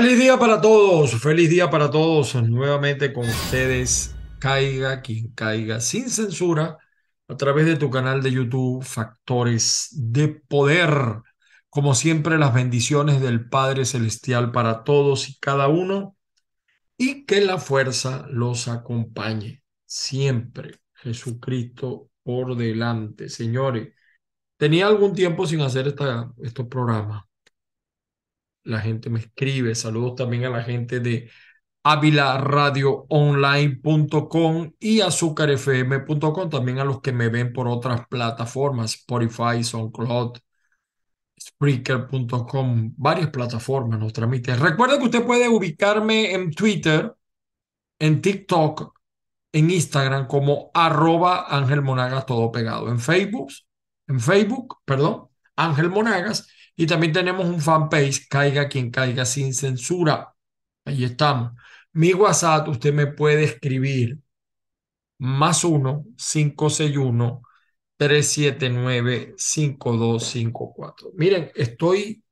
Feliz 0.00 0.16
día 0.16 0.38
para 0.38 0.60
todos, 0.60 1.20
feliz 1.20 1.50
día 1.50 1.70
para 1.70 1.90
todos. 1.90 2.36
Nuevamente 2.36 3.12
con 3.12 3.28
ustedes, 3.28 4.14
caiga 4.38 5.02
quien 5.02 5.32
caiga, 5.32 5.80
sin 5.80 6.08
censura, 6.08 6.78
a 7.26 7.36
través 7.36 7.66
de 7.66 7.74
tu 7.74 7.90
canal 7.90 8.22
de 8.22 8.30
YouTube, 8.30 8.84
Factores 8.84 9.88
de 9.90 10.28
Poder. 10.28 10.92
Como 11.68 11.96
siempre, 11.96 12.38
las 12.38 12.54
bendiciones 12.54 13.20
del 13.20 13.48
Padre 13.48 13.84
Celestial 13.84 14.52
para 14.52 14.84
todos 14.84 15.28
y 15.30 15.36
cada 15.40 15.66
uno, 15.66 16.16
y 16.96 17.26
que 17.26 17.40
la 17.40 17.58
fuerza 17.58 18.24
los 18.30 18.68
acompañe 18.68 19.64
siempre. 19.84 20.78
Jesucristo 20.94 22.08
por 22.22 22.56
delante. 22.56 23.28
Señores, 23.28 23.88
tenía 24.56 24.86
algún 24.86 25.12
tiempo 25.12 25.44
sin 25.44 25.60
hacer 25.60 25.88
esta, 25.88 26.32
estos 26.40 26.68
programas 26.68 27.27
la 28.68 28.80
gente 28.80 29.10
me 29.10 29.18
escribe. 29.20 29.74
Saludos 29.74 30.16
también 30.16 30.44
a 30.44 30.50
la 30.50 30.62
gente 30.62 31.00
de 31.00 31.30
avilaradioonline.com 31.82 34.72
y 34.78 35.00
azúcarfm.com, 35.00 36.50
también 36.50 36.78
a 36.78 36.84
los 36.84 37.00
que 37.00 37.12
me 37.12 37.30
ven 37.30 37.52
por 37.52 37.66
otras 37.68 38.06
plataformas, 38.08 38.94
Spotify, 38.94 39.64
SoundCloud, 39.64 40.38
Spreaker.com, 41.40 42.94
varias 42.96 43.30
plataformas 43.30 43.98
nos 43.98 44.12
transmiten. 44.12 44.60
Recuerda 44.60 44.98
que 44.98 45.04
usted 45.04 45.24
puede 45.24 45.48
ubicarme 45.48 46.34
en 46.34 46.52
Twitter, 46.52 47.14
en 47.98 48.20
TikTok, 48.20 48.92
en 49.52 49.70
Instagram 49.70 50.26
como 50.26 50.70
arroba 50.74 51.46
Ángel 51.48 51.80
Monagas 51.82 52.26
todo 52.26 52.52
pegado. 52.52 52.90
En 52.90 53.00
Facebook, 53.00 53.50
en 54.08 54.20
Facebook, 54.20 54.78
perdón, 54.84 55.28
Ángel 55.56 55.88
Monagas 55.90 56.48
y 56.78 56.86
también 56.86 57.12
tenemos 57.12 57.44
un 57.46 57.60
fanpage, 57.60 58.28
Caiga 58.28 58.68
quien 58.68 58.92
caiga 58.92 59.24
sin 59.24 59.52
censura. 59.52 60.32
Ahí 60.84 61.02
estamos. 61.02 61.52
Mi 61.92 62.14
WhatsApp, 62.14 62.68
usted 62.68 62.94
me 62.94 63.08
puede 63.08 63.42
escribir 63.42 64.20
más 65.18 65.64
1 65.64 66.04
561 66.16 67.42
379 67.96 69.34
5254. 69.36 71.10
Miren, 71.16 71.50
estoy, 71.56 72.22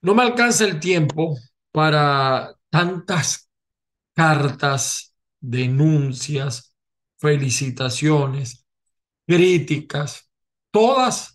no 0.00 0.14
me 0.16 0.22
alcanza 0.22 0.64
el 0.64 0.80
tiempo 0.80 1.38
para 1.70 2.52
tantas 2.70 3.48
cartas, 4.14 5.14
denuncias, 5.38 6.74
felicitaciones, 7.18 8.66
críticas, 9.24 10.28
todas 10.72 11.31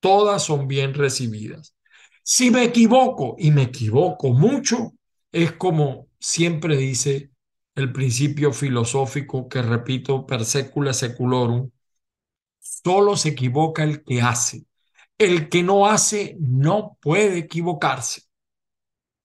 todas 0.00 0.42
son 0.42 0.68
bien 0.68 0.94
recibidas. 0.94 1.74
Si 2.22 2.50
me 2.50 2.64
equivoco, 2.64 3.36
y 3.38 3.50
me 3.50 3.62
equivoco 3.62 4.30
mucho, 4.30 4.94
es 5.32 5.52
como 5.52 6.08
siempre 6.18 6.76
dice 6.76 7.30
el 7.74 7.92
principio 7.92 8.52
filosófico 8.52 9.48
que 9.48 9.62
repito 9.62 10.26
per 10.26 10.44
secula 10.44 10.92
seculorum, 10.92 11.70
solo 12.58 13.16
se 13.16 13.30
equivoca 13.30 13.84
el 13.84 14.02
que 14.02 14.22
hace. 14.22 14.64
El 15.18 15.48
que 15.48 15.62
no 15.62 15.86
hace 15.86 16.36
no 16.40 16.98
puede 17.00 17.38
equivocarse. 17.38 18.22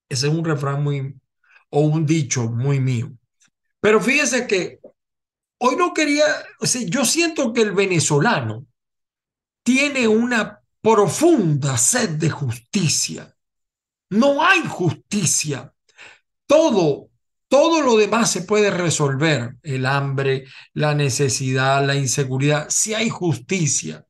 Ese 0.09 0.27
es 0.27 0.33
un 0.33 0.43
refrán 0.43 0.83
muy, 0.83 1.15
o 1.69 1.81
un 1.81 2.05
dicho 2.05 2.43
muy 2.49 2.79
mío. 2.79 3.11
Pero 3.79 3.99
fíjese 3.99 4.45
que 4.45 4.79
hoy 5.57 5.75
no 5.75 5.93
quería, 5.93 6.25
yo 6.87 7.05
siento 7.05 7.53
que 7.53 7.61
el 7.61 7.71
venezolano 7.71 8.65
tiene 9.63 10.07
una 10.07 10.60
profunda 10.81 11.77
sed 11.77 12.09
de 12.11 12.29
justicia. 12.29 13.35
No 14.09 14.43
hay 14.43 14.61
justicia. 14.67 15.73
Todo, 16.45 17.09
todo 17.47 17.81
lo 17.81 17.97
demás 17.97 18.31
se 18.31 18.41
puede 18.41 18.71
resolver. 18.71 19.55
El 19.63 19.85
hambre, 19.85 20.45
la 20.73 20.93
necesidad, 20.95 21.85
la 21.85 21.95
inseguridad, 21.95 22.67
si 22.69 22.93
hay 22.93 23.09
justicia. 23.09 24.05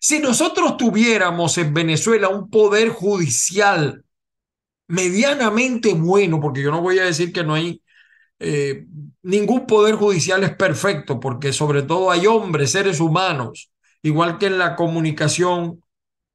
Si 0.00 0.18
nosotros 0.18 0.76
tuviéramos 0.76 1.56
en 1.58 1.72
Venezuela 1.72 2.28
un 2.28 2.50
poder 2.50 2.88
judicial 2.88 4.04
medianamente 4.88 5.94
bueno, 5.94 6.40
porque 6.40 6.62
yo 6.62 6.70
no 6.70 6.82
voy 6.82 6.98
a 6.98 7.04
decir 7.04 7.32
que 7.32 7.44
no 7.44 7.54
hay 7.54 7.82
eh, 8.38 8.84
ningún 9.22 9.66
poder 9.66 9.94
judicial 9.94 10.44
es 10.44 10.54
perfecto, 10.54 11.20
porque 11.20 11.52
sobre 11.52 11.82
todo 11.82 12.10
hay 12.10 12.26
hombres, 12.26 12.72
seres 12.72 13.00
humanos, 13.00 13.70
igual 14.02 14.38
que 14.38 14.46
en 14.46 14.58
la 14.58 14.76
comunicación 14.76 15.83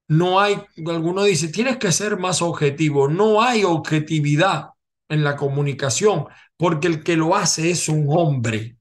no 0.10 0.40
hay, 0.40 0.60
alguno 0.88 1.24
dice, 1.24 1.50
tienes 1.50 1.78
que 1.78 1.92
ser 1.92 2.18
más 2.18 2.42
objetivo. 2.42 3.08
No 3.08 3.44
hay 3.44 3.64
objetividad 3.64 4.72
en 5.08 5.24
la 5.24 5.36
comunicación, 5.36 6.26
porque 6.58 6.88
el 6.88 7.04
que 7.04 7.16
lo 7.16 7.36
hace 7.36 7.70
es 7.70 7.88
un 7.88 8.08
hombre. 8.10 8.78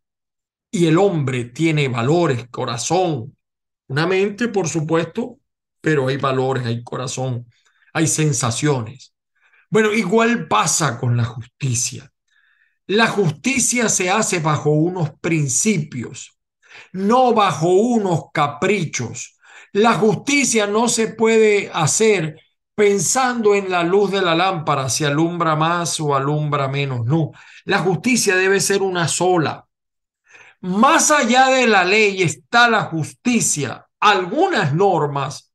Y 0.70 0.86
el 0.86 0.96
hombre 0.96 1.44
tiene 1.44 1.88
valores, 1.88 2.48
corazón, 2.50 3.36
una 3.88 4.06
mente, 4.06 4.48
por 4.48 4.68
supuesto, 4.68 5.38
pero 5.82 6.08
hay 6.08 6.16
valores, 6.16 6.64
hay 6.64 6.82
corazón, 6.82 7.46
hay 7.92 8.06
sensaciones. 8.06 9.14
Bueno, 9.68 9.92
igual 9.92 10.48
pasa 10.48 10.98
con 10.98 11.14
la 11.16 11.24
justicia. 11.24 12.10
La 12.86 13.06
justicia 13.06 13.90
se 13.90 14.08
hace 14.08 14.40
bajo 14.40 14.70
unos 14.70 15.10
principios, 15.20 16.38
no 16.92 17.34
bajo 17.34 17.68
unos 17.68 18.30
caprichos 18.32 19.37
la 19.72 19.94
justicia 19.94 20.66
no 20.66 20.88
se 20.88 21.08
puede 21.08 21.70
hacer 21.72 22.40
pensando 22.74 23.54
en 23.54 23.70
la 23.70 23.82
luz 23.82 24.12
de 24.12 24.22
la 24.22 24.34
lámpara, 24.34 24.88
si 24.88 25.04
alumbra 25.04 25.56
más 25.56 25.98
o 26.00 26.14
alumbra 26.14 26.68
menos. 26.68 27.04
No, 27.04 27.32
la 27.64 27.80
justicia 27.80 28.36
debe 28.36 28.60
ser 28.60 28.82
una 28.82 29.08
sola. 29.08 29.66
Más 30.60 31.10
allá 31.10 31.48
de 31.48 31.66
la 31.66 31.84
ley 31.84 32.22
está 32.22 32.68
la 32.68 32.82
justicia. 32.84 33.86
Algunas 34.00 34.74
normas, 34.74 35.52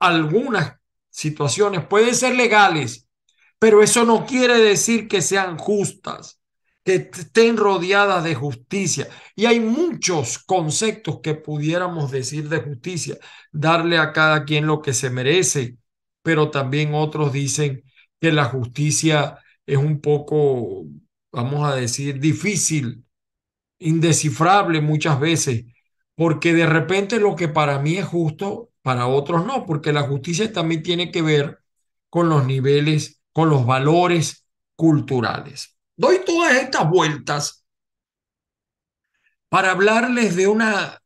algunas 0.00 0.74
situaciones 1.10 1.86
pueden 1.86 2.14
ser 2.14 2.34
legales, 2.34 3.06
pero 3.58 3.82
eso 3.82 4.04
no 4.04 4.26
quiere 4.26 4.58
decir 4.58 5.08
que 5.08 5.22
sean 5.22 5.58
justas 5.58 6.37
estén 6.94 7.56
rodeadas 7.56 8.24
de 8.24 8.34
justicia. 8.34 9.08
Y 9.34 9.46
hay 9.46 9.60
muchos 9.60 10.38
conceptos 10.38 11.20
que 11.22 11.34
pudiéramos 11.34 12.10
decir 12.10 12.48
de 12.48 12.60
justicia, 12.60 13.16
darle 13.52 13.98
a 13.98 14.12
cada 14.12 14.44
quien 14.44 14.66
lo 14.66 14.82
que 14.82 14.92
se 14.94 15.10
merece, 15.10 15.76
pero 16.22 16.50
también 16.50 16.94
otros 16.94 17.32
dicen 17.32 17.84
que 18.20 18.32
la 18.32 18.44
justicia 18.46 19.38
es 19.66 19.76
un 19.78 20.00
poco, 20.00 20.84
vamos 21.32 21.68
a 21.68 21.74
decir, 21.74 22.20
difícil, 22.20 23.04
indescifrable 23.78 24.80
muchas 24.80 25.20
veces, 25.20 25.64
porque 26.14 26.52
de 26.52 26.66
repente 26.66 27.20
lo 27.20 27.36
que 27.36 27.48
para 27.48 27.78
mí 27.78 27.96
es 27.96 28.06
justo, 28.06 28.70
para 28.82 29.06
otros 29.06 29.46
no, 29.46 29.66
porque 29.66 29.92
la 29.92 30.02
justicia 30.02 30.52
también 30.52 30.82
tiene 30.82 31.10
que 31.10 31.22
ver 31.22 31.60
con 32.10 32.28
los 32.28 32.46
niveles, 32.46 33.20
con 33.32 33.50
los 33.50 33.66
valores 33.66 34.46
culturales. 34.74 35.77
Doy 35.98 36.24
todas 36.24 36.54
estas 36.56 36.88
vueltas 36.88 37.66
para 39.50 39.72
hablarles 39.72 40.36
de 40.36 40.46
una 40.46 41.02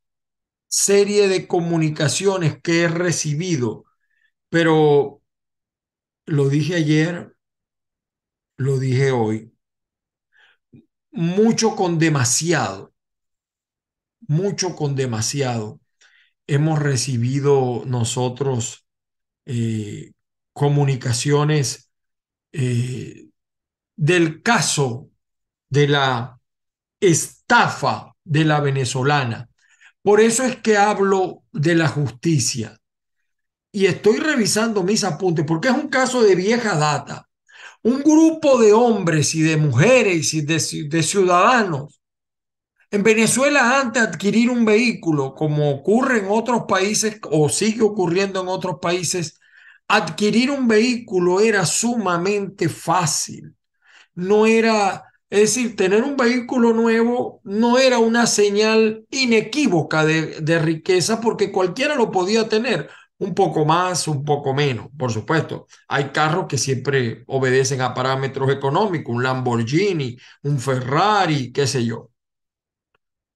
serie 0.68 1.28
de 1.28 1.48
comunicaciones 1.48 2.60
que 2.62 2.82
he 2.82 2.88
recibido, 2.88 3.84
pero 4.50 5.22
lo 6.26 6.48
dije 6.48 6.74
ayer, 6.74 7.34
lo 8.56 8.78
dije 8.78 9.12
hoy, 9.12 9.52
mucho 11.10 11.76
con 11.76 11.98
demasiado, 11.98 12.92
mucho 14.28 14.74
con 14.76 14.96
demasiado. 14.96 15.80
Hemos 16.46 16.80
recibido 16.80 17.84
nosotros 17.86 18.86
eh, 19.46 20.12
comunicaciones 20.52 21.90
eh, 22.52 23.31
del 23.96 24.42
caso 24.42 25.10
de 25.68 25.88
la 25.88 26.38
estafa 27.00 28.14
de 28.24 28.44
la 28.44 28.60
venezolana. 28.60 29.48
Por 30.02 30.20
eso 30.20 30.44
es 30.44 30.56
que 30.56 30.76
hablo 30.76 31.42
de 31.52 31.74
la 31.74 31.88
justicia. 31.88 32.78
Y 33.72 33.86
estoy 33.86 34.18
revisando 34.18 34.82
mis 34.82 35.04
apuntes 35.04 35.44
porque 35.46 35.68
es 35.68 35.74
un 35.74 35.88
caso 35.88 36.22
de 36.22 36.34
vieja 36.34 36.76
data. 36.76 37.28
Un 37.82 38.02
grupo 38.02 38.58
de 38.58 38.72
hombres 38.72 39.34
y 39.34 39.42
de 39.42 39.56
mujeres 39.56 40.34
y 40.34 40.42
de, 40.42 40.60
ciudadanos 40.60 42.00
en 42.90 43.02
Venezuela, 43.02 43.80
antes 43.80 44.02
de 44.02 44.08
adquirir 44.08 44.50
un 44.50 44.66
vehículo, 44.66 45.34
como 45.34 45.70
ocurre 45.70 46.18
en 46.18 46.26
otros 46.28 46.64
países 46.68 47.18
o 47.30 47.48
sigue 47.48 47.80
ocurriendo 47.80 48.42
en 48.42 48.48
otros 48.48 48.76
países, 48.82 49.40
adquirir 49.88 50.50
un 50.50 50.68
vehículo 50.68 51.40
era 51.40 51.64
sumamente 51.64 52.68
fácil 52.68 53.56
no 54.14 54.46
era, 54.46 55.04
es 55.30 55.40
decir, 55.40 55.76
tener 55.76 56.02
un 56.02 56.16
vehículo 56.16 56.72
nuevo 56.72 57.40
no 57.44 57.78
era 57.78 57.98
una 57.98 58.26
señal 58.26 59.04
inequívoca 59.10 60.04
de, 60.04 60.40
de 60.40 60.58
riqueza 60.58 61.20
porque 61.20 61.52
cualquiera 61.52 61.94
lo 61.96 62.10
podía 62.10 62.48
tener. 62.48 62.88
un 63.18 63.34
poco 63.34 63.64
más, 63.64 64.08
un 64.08 64.24
poco 64.24 64.52
menos. 64.52 64.88
Por 64.98 65.12
supuesto, 65.12 65.66
hay 65.88 66.06
carros 66.10 66.46
que 66.48 66.58
siempre 66.58 67.22
obedecen 67.28 67.80
a 67.80 67.94
parámetros 67.94 68.50
económicos, 68.50 69.14
un 69.14 69.22
Lamborghini, 69.22 70.16
un 70.42 70.58
Ferrari, 70.58 71.52
qué 71.52 71.66
sé 71.68 71.84
yo. 71.84 72.10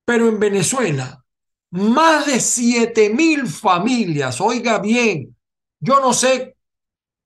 Pero 0.04 0.28
en 0.28 0.38
Venezuela, 0.38 1.24
más 1.70 2.26
de 2.26 2.40
7 2.40 3.10
mil 3.10 3.46
familias, 3.46 4.40
oiga 4.40 4.78
bien, 4.78 5.36
yo 5.80 6.00
no 6.00 6.12
sé 6.12 6.55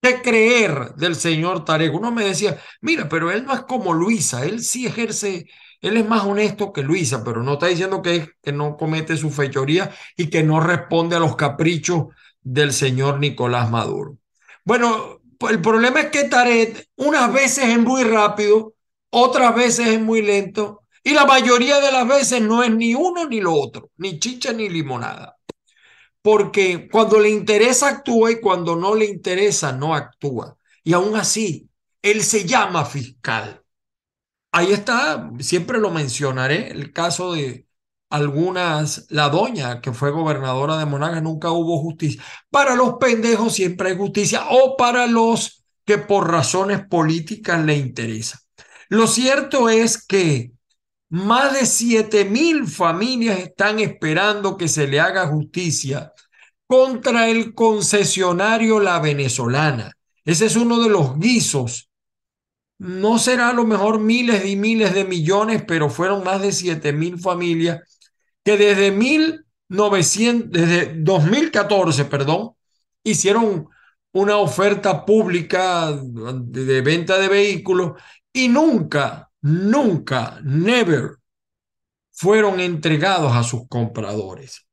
qué 0.00 0.22
creer 0.22 0.94
del 0.96 1.14
señor 1.14 1.64
Tarek. 1.64 1.94
Uno 1.94 2.10
me 2.12 2.24
decía, 2.24 2.58
mira, 2.80 3.08
pero 3.08 3.30
él 3.30 3.44
no 3.44 3.54
es 3.54 3.62
como 3.62 3.92
Luisa, 3.92 4.44
él 4.44 4.62
sí 4.62 4.86
ejerce, 4.86 5.46
él 5.80 5.96
es 5.96 6.08
más 6.08 6.24
honesto 6.24 6.72
que 6.72 6.82
Luisa, 6.82 7.22
pero 7.24 7.42
no 7.42 7.54
está 7.54 7.66
diciendo 7.66 8.02
que, 8.02 8.30
que 8.42 8.52
no 8.52 8.76
comete 8.76 9.16
su 9.16 9.30
fechoría 9.30 9.90
y 10.16 10.28
que 10.30 10.42
no 10.42 10.60
responde 10.60 11.16
a 11.16 11.20
los 11.20 11.36
caprichos 11.36 12.06
del 12.42 12.72
señor 12.72 13.18
Nicolás 13.18 13.70
Maduro. 13.70 14.16
Bueno, 14.64 15.20
el 15.48 15.60
problema 15.60 16.00
es 16.00 16.10
que 16.10 16.24
Tarek 16.24 16.88
unas 16.96 17.32
veces 17.32 17.64
es 17.64 17.78
muy 17.78 18.04
rápido, 18.04 18.74
otras 19.10 19.54
veces 19.54 19.88
es 19.88 20.00
muy 20.00 20.22
lento 20.22 20.82
y 21.02 21.14
la 21.14 21.24
mayoría 21.24 21.80
de 21.80 21.92
las 21.92 22.06
veces 22.06 22.42
no 22.42 22.62
es 22.62 22.70
ni 22.70 22.94
uno 22.94 23.26
ni 23.26 23.40
lo 23.40 23.54
otro, 23.54 23.90
ni 23.96 24.18
chicha 24.18 24.52
ni 24.52 24.68
limonada. 24.68 25.36
Porque 26.22 26.88
cuando 26.90 27.18
le 27.18 27.30
interesa 27.30 27.88
actúa 27.88 28.32
y 28.32 28.40
cuando 28.40 28.76
no 28.76 28.94
le 28.94 29.06
interesa 29.06 29.72
no 29.72 29.94
actúa. 29.94 30.56
Y 30.84 30.92
aún 30.92 31.16
así, 31.16 31.68
él 32.02 32.22
se 32.22 32.44
llama 32.46 32.84
fiscal. 32.84 33.62
Ahí 34.52 34.72
está, 34.72 35.30
siempre 35.38 35.78
lo 35.78 35.90
mencionaré, 35.90 36.70
el 36.72 36.92
caso 36.92 37.32
de 37.32 37.66
algunas, 38.10 39.06
la 39.10 39.28
doña 39.28 39.80
que 39.80 39.92
fue 39.92 40.10
gobernadora 40.10 40.76
de 40.76 40.86
Monagas, 40.86 41.22
nunca 41.22 41.52
hubo 41.52 41.78
justicia. 41.78 42.22
Para 42.50 42.74
los 42.74 42.94
pendejos 42.94 43.54
siempre 43.54 43.90
hay 43.90 43.96
justicia 43.96 44.46
o 44.50 44.76
para 44.76 45.06
los 45.06 45.64
que 45.84 45.98
por 45.98 46.30
razones 46.30 46.86
políticas 46.86 47.64
le 47.64 47.76
interesa. 47.76 48.40
Lo 48.88 49.06
cierto 49.06 49.68
es 49.68 50.04
que 50.04 50.52
más 51.10 51.52
de 51.52 51.66
7 51.66 52.24
mil 52.24 52.66
familias 52.66 53.38
están 53.38 53.78
esperando 53.80 54.56
que 54.56 54.68
se 54.68 54.86
le 54.88 55.00
haga 55.00 55.26
justicia 55.26 56.12
contra 56.66 57.28
el 57.28 57.54
concesionario 57.54 58.80
La 58.80 59.00
Venezolana. 59.00 59.92
Ese 60.24 60.46
es 60.46 60.56
uno 60.56 60.80
de 60.80 60.88
los 60.88 61.18
guisos 61.18 61.90
no 62.80 63.18
será 63.18 63.50
a 63.50 63.52
lo 63.52 63.66
mejor 63.66 64.00
miles 64.00 64.46
y 64.46 64.56
miles 64.56 64.94
de 64.94 65.04
millones, 65.04 65.62
pero 65.68 65.90
fueron 65.90 66.24
más 66.24 66.40
de 66.40 66.50
7 66.50 66.94
mil 66.94 67.18
familias 67.20 68.00
que 68.42 68.56
desde 68.56 68.90
1900, 68.90 70.50
desde 70.50 70.94
2014, 70.94 72.06
perdón, 72.06 72.52
hicieron 73.04 73.68
una 74.12 74.38
oferta 74.38 75.04
pública 75.04 75.92
de 75.92 76.80
venta 76.80 77.18
de 77.18 77.28
vehículos 77.28 78.00
y 78.32 78.48
nunca, 78.48 79.29
nunca, 79.42 80.40
never 80.42 81.16
fueron 82.12 82.60
entregados 82.60 83.32
a 83.34 83.42
sus 83.42 83.66
compradores. 83.68 84.66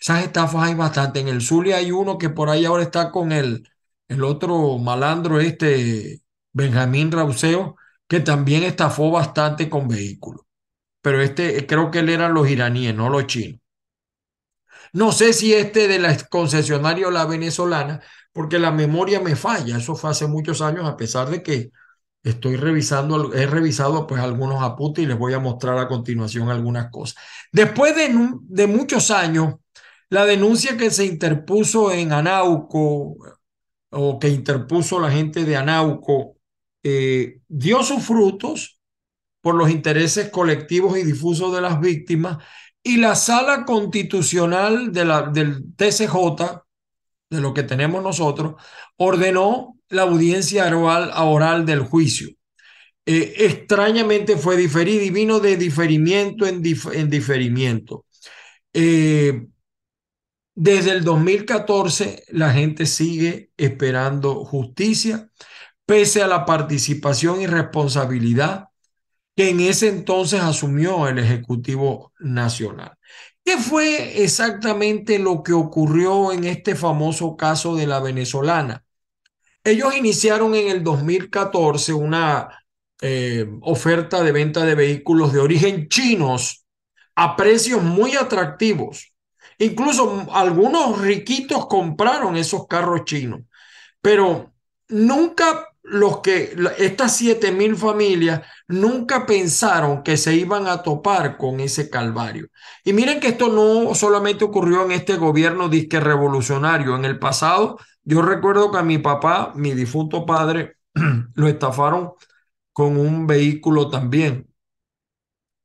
Esas 0.00 0.24
estafas 0.24 0.68
hay 0.68 0.74
bastante. 0.74 1.20
En 1.20 1.28
el 1.28 1.42
Zulia 1.42 1.76
hay 1.78 1.92
uno 1.92 2.18
que 2.18 2.30
por 2.30 2.50
ahí 2.50 2.64
ahora 2.64 2.82
está 2.82 3.10
con 3.10 3.32
el, 3.32 3.68
el 4.08 4.24
otro 4.24 4.78
malandro, 4.78 5.40
este 5.40 6.20
Benjamín 6.52 7.12
Rauseo, 7.12 7.76
que 8.08 8.20
también 8.20 8.62
estafó 8.64 9.10
bastante 9.10 9.68
con 9.70 9.88
vehículos 9.88 10.44
pero 11.04 11.20
este 11.20 11.66
creo 11.66 11.90
que 11.90 11.98
él 12.00 12.08
eran 12.08 12.32
los 12.34 12.48
iraníes, 12.48 12.94
no 12.94 13.10
los 13.10 13.26
chinos. 13.26 13.60
No 14.92 15.12
sé 15.12 15.32
si 15.32 15.52
este 15.54 15.88
de 15.88 15.98
la 15.98 16.16
concesionaria 16.28 17.08
o 17.08 17.10
la 17.10 17.26
venezolana, 17.26 18.00
porque 18.32 18.58
la 18.58 18.70
memoria 18.70 19.20
me 19.20 19.36
falla. 19.36 19.76
Eso 19.78 19.96
fue 19.96 20.10
hace 20.10 20.26
muchos 20.26 20.60
años, 20.62 20.86
a 20.86 20.96
pesar 20.96 21.28
de 21.30 21.42
que 21.42 21.70
estoy 22.24 22.56
revisando, 22.56 23.32
he 23.34 23.46
revisado 23.46 24.06
pues 24.06 24.20
algunos 24.20 24.62
apuntes 24.62 25.04
y 25.04 25.06
les 25.06 25.18
voy 25.18 25.34
a 25.34 25.38
mostrar 25.38 25.78
a 25.78 25.86
continuación 25.86 26.48
algunas 26.48 26.90
cosas. 26.90 27.22
Después 27.52 27.94
de, 27.94 28.66
muchos 28.66 29.10
años, 29.10 29.56
la 30.08 30.24
denuncia 30.24 30.76
que 30.76 30.90
se 30.90 31.04
interpuso 31.04 31.92
en 31.92 32.12
Anauco 32.12 33.16
o 33.90 34.18
que 34.18 34.28
interpuso 34.28 34.98
la 34.98 35.10
gente 35.10 35.44
de 35.44 35.56
Anauco 35.56 36.36
eh, 36.82 37.40
dio 37.46 37.82
sus 37.82 38.02
frutos 38.02 38.80
por 39.40 39.54
los 39.54 39.70
intereses 39.70 40.30
colectivos 40.30 40.96
y 40.96 41.04
difusos 41.04 41.54
de 41.54 41.60
las 41.60 41.78
víctimas, 41.78 42.38
y 42.82 42.96
la 42.96 43.14
sala 43.14 43.64
constitucional 43.64 44.92
del 44.92 45.74
TCJ, 45.76 46.63
de 47.34 47.40
lo 47.40 47.54
que 47.54 47.62
tenemos 47.62 48.02
nosotros, 48.02 48.54
ordenó 48.96 49.78
la 49.88 50.02
audiencia 50.02 50.66
oral, 50.76 51.12
oral 51.16 51.66
del 51.66 51.80
juicio. 51.80 52.28
Eh, 53.06 53.34
extrañamente 53.38 54.36
fue 54.36 54.56
diferido 54.56 55.02
y 55.02 55.10
vino 55.10 55.40
de 55.40 55.56
diferimiento 55.56 56.46
en, 56.46 56.62
en 56.92 57.10
diferimiento. 57.10 58.06
Eh, 58.72 59.46
desde 60.54 60.92
el 60.92 61.04
2014 61.04 62.24
la 62.28 62.52
gente 62.52 62.86
sigue 62.86 63.50
esperando 63.56 64.44
justicia, 64.44 65.28
pese 65.84 66.22
a 66.22 66.26
la 66.26 66.46
participación 66.46 67.42
y 67.42 67.46
responsabilidad 67.46 68.68
que 69.36 69.50
en 69.50 69.60
ese 69.60 69.88
entonces 69.88 70.40
asumió 70.40 71.08
el 71.08 71.18
Ejecutivo 71.18 72.12
Nacional. 72.20 72.96
¿Qué 73.44 73.58
fue 73.58 74.22
exactamente 74.24 75.18
lo 75.18 75.42
que 75.42 75.52
ocurrió 75.52 76.32
en 76.32 76.44
este 76.44 76.74
famoso 76.74 77.36
caso 77.36 77.76
de 77.76 77.86
la 77.86 78.00
venezolana? 78.00 78.84
Ellos 79.62 79.94
iniciaron 79.96 80.54
en 80.54 80.68
el 80.68 80.82
2014 80.82 81.92
una 81.92 82.48
eh, 83.02 83.46
oferta 83.62 84.22
de 84.22 84.32
venta 84.32 84.64
de 84.64 84.74
vehículos 84.74 85.32
de 85.32 85.40
origen 85.40 85.88
chinos 85.88 86.64
a 87.14 87.36
precios 87.36 87.82
muy 87.82 88.16
atractivos. 88.16 89.12
Incluso 89.58 90.26
algunos 90.32 91.00
riquitos 91.00 91.66
compraron 91.66 92.36
esos 92.36 92.66
carros 92.66 93.04
chinos, 93.04 93.42
pero 94.00 94.54
nunca 94.88 95.68
los 95.84 96.20
que, 96.20 96.56
estas 96.78 97.16
siete 97.16 97.52
mil 97.52 97.76
familias 97.76 98.42
nunca 98.68 99.26
pensaron 99.26 100.02
que 100.02 100.16
se 100.16 100.34
iban 100.34 100.66
a 100.66 100.82
topar 100.82 101.36
con 101.36 101.60
ese 101.60 101.90
calvario. 101.90 102.48
Y 102.84 102.92
miren 102.94 103.20
que 103.20 103.28
esto 103.28 103.48
no 103.48 103.94
solamente 103.94 104.44
ocurrió 104.44 104.84
en 104.84 104.92
este 104.92 105.16
gobierno 105.16 105.68
disque 105.68 106.00
revolucionario. 106.00 106.96
En 106.96 107.04
el 107.04 107.18
pasado, 107.18 107.78
yo 108.02 108.22
recuerdo 108.22 108.72
que 108.72 108.78
a 108.78 108.82
mi 108.82 108.98
papá, 108.98 109.52
mi 109.56 109.74
difunto 109.74 110.24
padre, 110.26 110.78
lo 111.34 111.48
estafaron 111.48 112.12
con 112.72 112.96
un 112.96 113.26
vehículo 113.26 113.90
también 113.90 114.48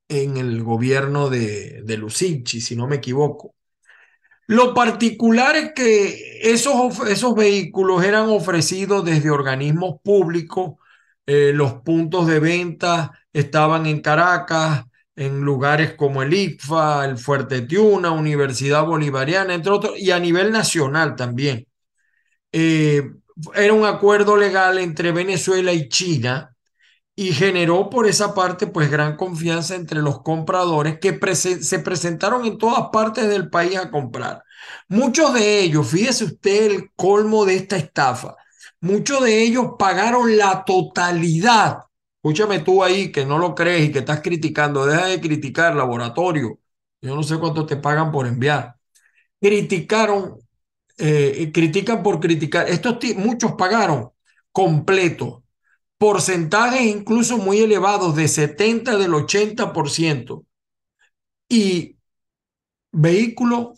en 0.10 0.38
el 0.38 0.64
gobierno 0.64 1.30
de, 1.30 1.82
de 1.84 1.98
Lucinchi, 1.98 2.62
si 2.62 2.76
no 2.76 2.88
me 2.88 2.98
equivoco. 2.98 3.56
Lo 4.50 4.74
particular 4.74 5.56
es 5.56 5.74
que 5.75 6.39
esos, 6.41 7.08
esos 7.08 7.36
vehículos 7.36 8.03
eran 8.03 8.29
ofrecidos 8.29 9.06
desde 9.06 9.29
organismos 9.29 9.98
públicos, 10.03 10.74
eh, 11.27 11.51
los 11.53 11.74
puntos 11.84 12.25
de 12.25 12.39
venta 12.39 13.12
estaban 13.32 13.86
en 13.86 14.01
Caracas, 14.01 14.86
en 15.15 15.41
lugares 15.41 15.94
como 15.94 16.24
el 16.24 16.34
ICFA, 16.34 17.06
el 17.06 17.20
Fuerte 17.20 17.62
Tiuna, 17.62 18.10
Universidad 18.10 18.86
Bolivariana, 18.88 19.53
entre 19.53 19.72
otros, 19.72 20.00
y 20.00 20.10
a 20.10 20.20
nivel 20.20 20.51
nacional 20.51 21.15
también. 21.15 21.68
Eh, 22.51 23.03
era 23.53 23.74
un 23.74 23.86
acuerdo 23.86 24.36
legal 24.36 24.79
entre 24.79 25.12
Venezuela 25.12 25.74
y 25.74 25.89
China 25.89 26.56
y 27.20 27.34
generó 27.34 27.90
por 27.90 28.08
esa 28.08 28.34
parte 28.34 28.66
pues 28.66 28.90
gran 28.90 29.18
confianza 29.18 29.76
entre 29.76 30.02
los 30.02 30.22
compradores 30.22 31.00
que 31.00 31.20
se 31.36 31.80
presentaron 31.80 32.46
en 32.46 32.58
todas 32.58 32.92
partes 32.94 33.28
del 33.28 33.50
país 33.50 33.76
a 33.76 33.92
comprar. 33.92 34.46
Muchos 34.88 35.34
de 35.34 35.60
ellos, 35.60 35.90
fíjese 35.90 36.24
usted 36.24 36.72
el 36.72 36.92
colmo 36.96 37.44
de 37.44 37.56
esta 37.56 37.76
estafa, 37.76 38.38
muchos 38.80 39.22
de 39.22 39.44
ellos 39.44 39.72
pagaron 39.78 40.38
la 40.38 40.64
totalidad. 40.64 41.80
Escúchame 42.24 42.60
tú 42.60 42.86
ahí 42.86 43.12
que 43.12 43.26
no 43.26 43.38
lo 43.38 43.54
crees 43.54 43.90
y 43.90 43.92
que 43.92 44.00
estás 44.00 44.22
criticando, 44.22 44.86
deja 44.86 45.08
de 45.08 45.20
criticar 45.20 45.76
laboratorio. 45.76 46.58
Yo 47.02 47.16
no 47.18 47.24
sé 47.24 47.38
cuánto 47.38 47.66
te 47.66 47.76
pagan 47.76 48.14
por 48.14 48.28
enviar. 48.28 48.78
Criticaron, 49.42 50.38
eh, 50.98 51.52
critican 51.54 52.02
por 52.02 52.22
criticar. 52.22 52.70
Estos 52.70 52.98
muchos 53.18 53.54
pagaron 53.54 54.12
completo 54.54 55.44
porcentajes 56.00 56.82
incluso 56.82 57.38
muy 57.38 57.60
elevados 57.60 58.15
de 58.15 58.27
70 58.27 58.98
del 58.98 59.12
80% 59.12 60.46
y 61.50 61.98
vehículo 62.91 63.74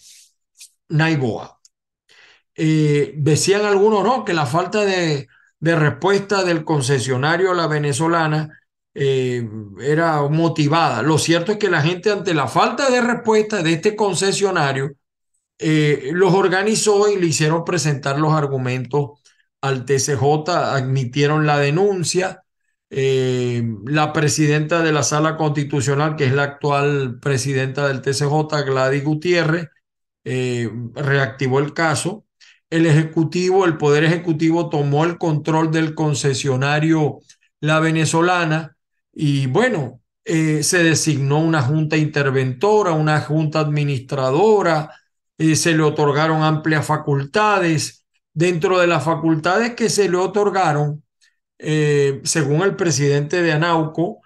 Naiboa. 0.90 1.60
Eh, 2.56 3.14
decían 3.18 3.66
algunos, 3.66 4.04
no, 4.04 4.24
que 4.24 4.34
la 4.34 4.46
falta 4.46 4.86
de, 4.86 5.28
respuesta 5.60 6.44
del 6.44 6.64
concesionario 6.64 7.52
a 7.52 7.56
la 7.56 7.68
venezolana 7.68 8.60
eh, 8.94 9.48
era 9.82 10.22
motivada. 10.30 11.02
Lo 11.02 11.18
cierto 11.18 11.54
es 11.54 11.58
que 11.58 11.72
la 11.72 11.82
gente 11.82 12.12
ante 12.12 12.36
la 12.36 12.48
falta 12.48 12.92
de 12.92 13.02
respuesta 13.02 13.64
de 13.64 13.74
este 13.74 13.96
concesionario 13.96 14.92
eh, 15.58 16.12
los 16.14 16.34
organizó 16.34 17.10
y 17.10 17.20
le 17.20 17.28
hicieron 17.28 17.64
presentar 17.66 18.20
los 18.20 18.34
argumentos 18.34 19.21
al 19.62 19.86
TCJ, 19.86 20.50
admitieron 20.50 21.46
la 21.46 21.60
denuncia. 21.60 22.44
Eh, 22.90 23.64
la 23.86 24.12
presidenta 24.12 24.82
de 24.84 24.92
la 24.92 25.04
sala 25.04 25.38
constitucional, 25.38 26.16
que 26.18 26.26
es 26.26 26.34
la 26.34 26.44
actual 26.44 27.20
presidenta 27.22 27.88
del 27.88 28.02
TCJ, 28.02 28.64
Gladys 28.66 29.04
Gutiérrez, 29.04 29.70
eh, 30.26 30.70
reactivó 30.96 31.60
el 31.60 31.74
caso. 31.74 32.26
El 32.70 32.86
Ejecutivo, 32.86 33.66
el 33.66 33.78
Poder 33.78 34.04
Ejecutivo 34.04 34.70
tomó 34.70 35.06
el 35.06 35.18
control 35.18 35.72
del 35.72 35.96
concesionario 35.96 37.20
La 37.60 37.80
Venezolana 37.80 38.78
y 39.14 39.48
bueno, 39.48 40.02
eh, 40.26 40.64
se 40.64 40.84
designó 40.84 41.40
una 41.40 41.62
junta 41.62 41.98
interventora, 41.98 42.92
una 42.94 43.22
junta 43.22 43.60
administradora, 43.60 44.92
se 45.38 45.76
le 45.76 45.84
otorgaron 45.84 46.44
amplias 46.44 46.86
facultades. 46.86 48.01
Dentro 48.34 48.80
de 48.80 48.88
las 48.88 49.04
facultades 49.04 49.76
que 49.76 49.90
se 49.90 50.10
le 50.10 50.18
otorgaron, 50.18 51.04
eh, 51.60 52.22
según 52.24 52.62
el 52.62 52.76
presidente 52.76 53.42
de 53.42 53.52
Anauco, 53.52 54.22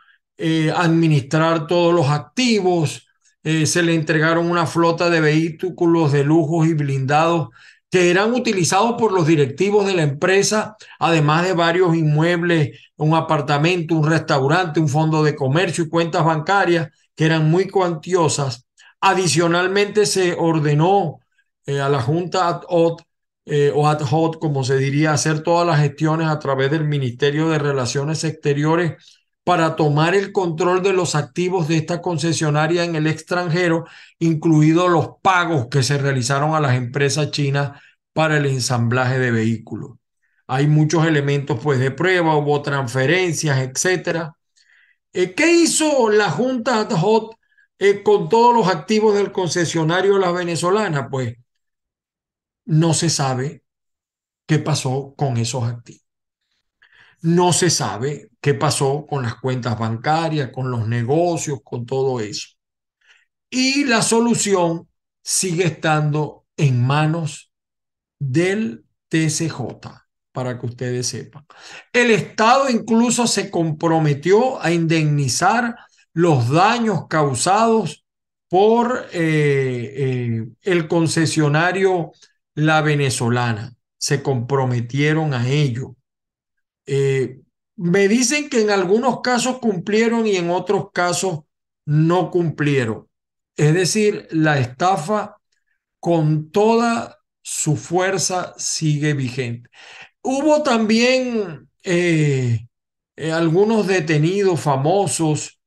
administrar 0.75 1.65
todos 1.65 1.93
los 1.93 2.09
activos, 2.09 3.07
se 3.41 3.83
le 3.83 3.95
entregaron 3.95 4.51
una 4.51 4.65
flota 4.65 5.09
de 5.09 5.21
vehículos 5.21 6.11
de 6.11 6.25
lujos 6.25 6.67
y 6.67 6.73
blindados 6.73 7.49
que 7.95 8.11
eran 8.11 8.33
utilizados 8.33 8.95
por 8.99 9.13
los 9.13 9.25
directivos 9.25 9.85
de 9.85 9.93
la 9.93 10.03
empresa, 10.03 10.75
además 10.99 11.45
de 11.45 11.53
varios 11.53 11.95
inmuebles, 11.95 12.77
un 12.97 13.15
apartamento, 13.15 13.95
un 13.95 14.09
restaurante, 14.09 14.81
un 14.81 14.89
fondo 14.89 15.23
de 15.23 15.33
comercio 15.33 15.85
y 15.85 15.89
cuentas 15.89 16.25
bancarias 16.25 16.89
que 17.15 17.23
eran 17.25 17.49
muy 17.49 17.69
cuantiosas. 17.69 18.65
Adicionalmente 18.99 20.05
se 20.05 20.33
ordenó 20.33 21.19
eh, 21.65 21.79
a 21.79 21.87
la 21.87 22.01
Junta 22.01 22.49
ad 22.49 22.63
eh, 23.45 23.71
o 23.73 23.87
ad 23.87 24.01
hoc, 24.01 24.39
como 24.39 24.63
se 24.63 24.77
diría, 24.77 25.13
hacer 25.13 25.41
todas 25.41 25.67
las 25.67 25.79
gestiones 25.79 26.27
a 26.27 26.39
través 26.39 26.71
del 26.71 26.85
Ministerio 26.85 27.49
de 27.49 27.59
Relaciones 27.59 28.23
Exteriores 28.23 28.93
para 29.43 29.75
tomar 29.75 30.15
el 30.15 30.31
control 30.31 30.81
de 30.81 30.93
los 30.93 31.13
activos 31.13 31.67
de 31.67 31.77
esta 31.77 32.01
concesionaria 32.01 32.83
en 32.83 32.95
el 32.95 33.05
extranjero, 33.05 33.85
incluidos 34.17 34.89
los 34.89 35.09
pagos 35.21 35.67
que 35.69 35.83
se 35.83 35.99
realizaron 35.99 36.55
a 36.55 36.59
las 36.59 36.75
empresas 36.75 37.29
chinas 37.31 37.79
para 38.11 38.37
el 38.37 38.47
ensamblaje 38.47 39.19
de 39.19 39.31
vehículos. 39.31 39.91
Hay 40.47 40.67
muchos 40.67 41.05
elementos 41.05 41.59
pues 41.61 41.79
de 41.79 41.91
prueba, 41.91 42.35
hubo 42.37 42.61
transferencias, 42.63 43.59
etcétera. 43.59 44.35
Eh, 45.13 45.33
¿Qué 45.33 45.51
hizo 45.51 46.09
la 46.09 46.29
Junta 46.31 46.81
ad 46.81 46.91
hoc 46.91 47.35
eh, 47.79 48.03
con 48.03 48.29
todos 48.29 48.55
los 48.55 48.67
activos 48.67 49.15
del 49.15 49.31
concesionario 49.31 50.17
La 50.17 50.31
Venezolana? 50.31 51.09
Pues 51.09 51.35
no 52.65 52.93
se 52.93 53.09
sabe 53.09 53.63
qué 54.45 54.59
pasó 54.59 55.13
con 55.17 55.37
esos 55.37 55.63
activos. 55.63 56.03
No 57.21 57.53
se 57.53 57.69
sabe 57.69 58.29
qué 58.41 58.53
pasó 58.53 59.05
con 59.07 59.23
las 59.23 59.35
cuentas 59.35 59.79
bancarias, 59.79 60.51
con 60.51 60.69
los 60.69 60.87
negocios, 60.87 61.59
con 61.63 61.85
todo 61.85 62.19
eso. 62.19 62.49
Y 63.49 63.85
la 63.85 64.01
solución 64.01 64.87
sigue 65.23 65.65
estando 65.65 66.45
en 66.57 66.85
manos 66.85 67.51
del 68.19 68.85
TCJ, 69.09 69.59
para 70.31 70.59
que 70.59 70.65
ustedes 70.65 71.07
sepan. 71.07 71.45
El 71.91 72.11
Estado 72.11 72.69
incluso 72.69 73.25
se 73.25 73.49
comprometió 73.49 74.61
a 74.61 74.71
indemnizar 74.71 75.75
los 76.13 76.49
daños 76.49 77.07
causados 77.07 78.05
por 78.47 79.07
eh, 79.11 79.93
eh, 79.97 80.47
el 80.61 80.87
concesionario 80.87 82.11
La 82.55 82.81
Venezolana. 82.81 83.75
Se 83.97 84.23
comprometieron 84.23 85.33
a 85.33 85.47
ello. 85.49 85.95
Eh, 86.85 87.41
me 87.75 88.07
dicen 88.07 88.49
que 88.49 88.61
en 88.61 88.69
algunos 88.69 89.21
casos 89.21 89.59
cumplieron 89.59 90.25
y 90.27 90.37
en 90.37 90.49
otros 90.49 90.91
casos 90.93 91.41
no 91.85 92.31
cumplieron. 92.31 93.07
Es 93.57 93.73
decir, 93.73 94.27
la 94.31 94.59
estafa 94.59 95.37
con 95.99 96.51
toda 96.51 97.19
su 97.41 97.75
fuerza 97.75 98.53
sigue 98.57 99.13
vigente. 99.13 99.69
Hubo 100.21 100.63
también 100.63 101.69
eh, 101.83 102.67
eh, 103.15 103.31
algunos 103.31 103.87
detenidos 103.87 104.61
famosos. 104.61 105.59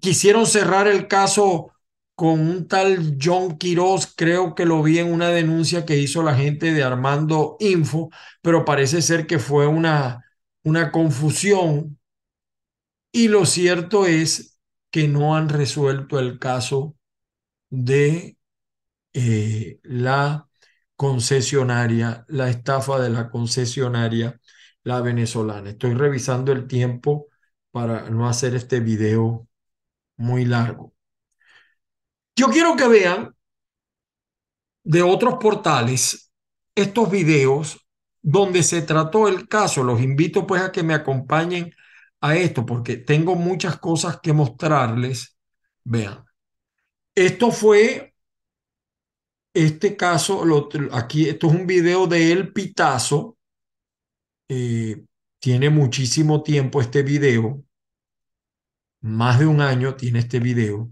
quisieron 0.00 0.46
cerrar 0.46 0.88
el 0.88 1.06
caso 1.06 1.72
con 2.14 2.40
un 2.40 2.68
tal 2.68 3.16
John 3.20 3.58
Quiroz, 3.58 4.14
creo 4.16 4.54
que 4.54 4.66
lo 4.66 4.82
vi 4.82 4.98
en 4.98 5.12
una 5.12 5.28
denuncia 5.30 5.84
que 5.84 5.96
hizo 5.98 6.22
la 6.22 6.34
gente 6.34 6.72
de 6.72 6.82
Armando 6.82 7.56
Info, 7.60 8.10
pero 8.42 8.64
parece 8.64 9.02
ser 9.02 9.26
que 9.26 9.38
fue 9.38 9.66
una, 9.66 10.24
una 10.64 10.92
confusión. 10.92 11.98
Y 13.12 13.28
lo 13.28 13.46
cierto 13.46 14.06
es 14.06 14.58
que 14.90 15.08
no 15.08 15.36
han 15.36 15.48
resuelto 15.48 16.18
el 16.18 16.38
caso 16.38 16.96
de 17.70 18.38
eh, 19.14 19.80
la 19.84 20.48
concesionaria, 20.96 22.24
la 22.28 22.50
estafa 22.50 23.00
de 23.00 23.10
la 23.10 23.30
concesionaria, 23.30 24.40
la 24.84 25.00
venezolana. 25.02 25.70
Estoy 25.70 25.94
revisando 25.94 26.52
el 26.52 26.66
tiempo 26.66 27.28
para 27.70 28.10
no 28.10 28.28
hacer 28.28 28.54
este 28.54 28.80
video 28.80 29.48
muy 30.16 30.44
largo. 30.46 30.91
Yo 32.42 32.48
quiero 32.48 32.74
que 32.74 32.88
vean 32.88 33.36
de 34.82 35.00
otros 35.00 35.34
portales 35.40 36.32
estos 36.74 37.08
videos 37.08 37.86
donde 38.20 38.64
se 38.64 38.82
trató 38.82 39.28
el 39.28 39.46
caso. 39.46 39.84
Los 39.84 40.00
invito 40.00 40.44
pues 40.44 40.60
a 40.60 40.72
que 40.72 40.82
me 40.82 40.92
acompañen 40.92 41.72
a 42.20 42.34
esto 42.34 42.66
porque 42.66 42.96
tengo 42.96 43.36
muchas 43.36 43.78
cosas 43.78 44.18
que 44.20 44.32
mostrarles. 44.32 45.38
Vean, 45.84 46.24
esto 47.14 47.52
fue 47.52 48.12
este 49.54 49.96
caso, 49.96 50.42
aquí 50.90 51.28
esto 51.28 51.46
es 51.46 51.54
un 51.54 51.64
video 51.64 52.08
de 52.08 52.32
El 52.32 52.52
Pitazo. 52.52 53.38
Eh, 54.48 55.04
tiene 55.38 55.70
muchísimo 55.70 56.42
tiempo 56.42 56.80
este 56.80 57.04
video. 57.04 57.62
Más 59.02 59.38
de 59.38 59.46
un 59.46 59.60
año 59.60 59.94
tiene 59.94 60.18
este 60.18 60.40
video. 60.40 60.90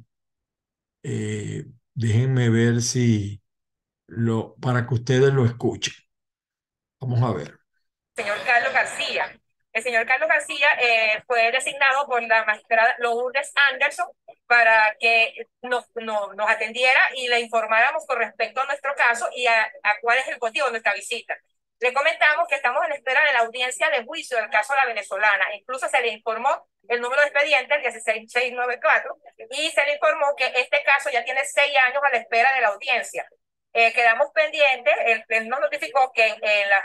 Eh, 1.02 1.64
déjenme 1.94 2.50
ver 2.50 2.82
si 2.82 3.42
lo, 4.06 4.54
para 4.56 4.86
que 4.86 4.94
ustedes 4.94 5.32
lo 5.32 5.44
escuchen. 5.44 5.94
Vamos 7.00 7.22
a 7.22 7.32
ver. 7.32 7.58
Señor 8.16 8.38
Carlos 8.44 8.72
García. 8.72 9.40
El 9.72 9.82
señor 9.84 10.04
Carlos 10.04 10.28
García 10.28 10.68
eh, 10.82 11.22
fue 11.26 11.52
designado 11.52 12.06
por 12.06 12.22
la 12.22 12.44
magistrada 12.44 12.96
Lourdes 12.98 13.52
Anderson 13.70 14.08
para 14.46 14.96
que 14.98 15.46
nos, 15.62 15.84
nos, 15.94 16.50
atendiera 16.50 17.00
y 17.16 17.28
le 17.28 17.40
informáramos 17.40 18.04
con 18.04 18.18
respecto 18.18 18.60
a 18.60 18.66
nuestro 18.66 18.92
caso 18.96 19.28
y 19.36 19.46
a, 19.46 19.62
a 19.62 20.00
cuál 20.02 20.18
es 20.18 20.26
el 20.28 20.38
motivo 20.40 20.66
de 20.66 20.72
nuestra 20.72 20.94
visita. 20.94 21.36
Le 21.80 21.94
comentamos 21.94 22.46
que 22.46 22.56
estamos 22.56 22.84
en 22.84 22.92
espera 22.92 23.24
de 23.24 23.32
la 23.32 23.40
audiencia 23.40 23.88
de 23.88 24.04
juicio 24.04 24.36
del 24.36 24.50
caso 24.50 24.74
de 24.74 24.80
la 24.80 24.86
venezolana. 24.86 25.44
Incluso 25.54 25.88
se 25.88 26.00
le 26.02 26.08
informó 26.08 26.68
el 26.88 27.00
número 27.00 27.22
de 27.22 27.28
expediente, 27.28 27.74
el 27.74 27.82
16694, 27.82 29.16
y 29.50 29.70
se 29.70 29.84
le 29.84 29.94
informó 29.94 30.34
que 30.36 30.52
este 30.56 30.82
caso 30.84 31.08
ya 31.10 31.24
tiene 31.24 31.40
seis 31.44 31.72
años 31.86 32.02
a 32.06 32.10
la 32.10 32.18
espera 32.18 32.52
de 32.54 32.60
la 32.60 32.68
audiencia. 32.68 33.26
Eh, 33.72 33.92
quedamos 33.94 34.28
pendientes, 34.34 34.92
él, 35.06 35.48
nos 35.48 35.60
notificó 35.60 36.10
que 36.12 36.26
en 36.26 36.68
la, 36.68 36.84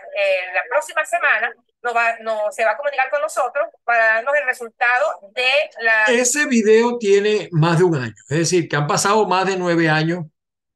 la 0.54 0.64
próxima 0.70 1.04
semana 1.04 1.52
nos 1.82 1.96
va, 1.96 2.18
no, 2.20 2.52
se 2.52 2.64
va 2.64 2.72
a 2.72 2.78
comunicar 2.78 3.10
con 3.10 3.22
nosotros 3.22 3.68
para 3.84 4.06
darnos 4.06 4.36
el 4.36 4.46
resultado 4.46 5.32
de 5.34 5.50
la... 5.82 6.04
Ese 6.06 6.46
video 6.46 6.98
tiene 7.00 7.50
más 7.52 7.80
de 7.80 7.84
un 7.84 7.96
año, 7.96 8.16
es 8.30 8.38
decir, 8.38 8.70
que 8.70 8.76
han 8.76 8.88
pasado 8.88 9.26
más 9.28 9.48
de 9.48 9.58
nueve 9.58 9.90
años 9.90 10.26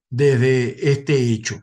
desde 0.10 0.92
este 0.92 1.14
hecho. 1.14 1.62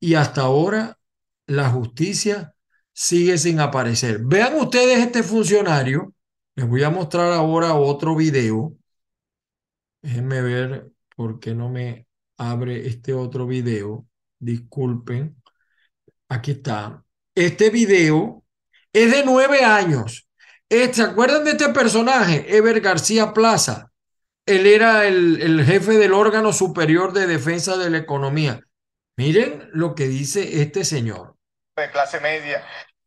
Y 0.00 0.16
hasta 0.16 0.42
ahora 0.42 0.98
la 1.46 1.68
justicia 1.70 2.54
sigue 2.92 3.38
sin 3.38 3.60
aparecer. 3.60 4.20
Vean 4.24 4.54
ustedes 4.56 4.98
este 4.98 5.22
funcionario. 5.22 6.14
Les 6.54 6.68
voy 6.68 6.82
a 6.84 6.90
mostrar 6.90 7.32
ahora 7.32 7.74
otro 7.74 8.14
video. 8.14 8.76
Déjenme 10.02 10.42
ver 10.42 10.90
por 11.16 11.40
qué 11.40 11.54
no 11.54 11.68
me 11.68 12.06
abre 12.36 12.86
este 12.86 13.12
otro 13.12 13.46
video. 13.46 14.06
Disculpen. 14.38 15.36
Aquí 16.28 16.52
está. 16.52 17.04
Este 17.34 17.70
video 17.70 18.44
es 18.92 19.10
de 19.10 19.24
nueve 19.24 19.64
años. 19.64 20.28
¿Se 20.68 21.02
acuerdan 21.02 21.44
de 21.44 21.52
este 21.52 21.68
personaje? 21.70 22.56
Ever 22.56 22.80
García 22.80 23.32
Plaza. 23.32 23.90
Él 24.46 24.66
era 24.66 25.06
el, 25.06 25.40
el 25.40 25.64
jefe 25.64 25.92
del 25.92 26.12
órgano 26.12 26.52
superior 26.52 27.12
de 27.12 27.26
defensa 27.26 27.76
de 27.76 27.90
la 27.90 27.98
economía. 27.98 28.60
Miren 29.16 29.68
lo 29.72 29.94
que 29.94 30.08
dice 30.08 30.60
este 30.60 30.84
señor. 30.84 31.33
De 31.76 31.90
clase 31.90 32.20
media, 32.20 32.64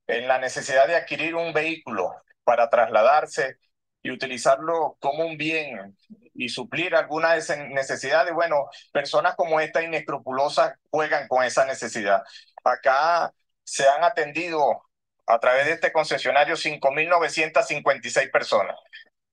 en 0.07 0.27
la 0.27 0.39
necesidad 0.39 0.87
de 0.87 0.97
adquirir 0.97 1.35
un 1.35 1.53
vehículo 1.53 2.13
para 2.43 2.69
trasladarse 2.69 3.55
y 4.01 4.11
utilizarlo 4.11 4.97
como 4.99 5.25
un 5.25 5.37
bien 5.37 5.97
y 6.33 6.49
suplir 6.49 6.93
alguna 6.93 7.31
de 7.33 7.39
esas 7.39 7.59
necesidades. 7.59 8.33
Bueno, 8.33 8.67
personas 8.91 9.35
como 9.35 9.61
esta 9.61 9.81
inescrupulosas 9.81 10.73
juegan 10.89 11.29
con 11.29 11.45
esa 11.45 11.63
necesidad. 11.65 12.23
Acá 12.63 13.33
se 13.63 13.87
han 13.87 14.03
atendido 14.03 14.81
a 15.27 15.39
través 15.39 15.65
de 15.65 15.73
este 15.73 15.93
concesionario 15.93 16.55
5.956 16.55 18.31
personas. 18.31 18.75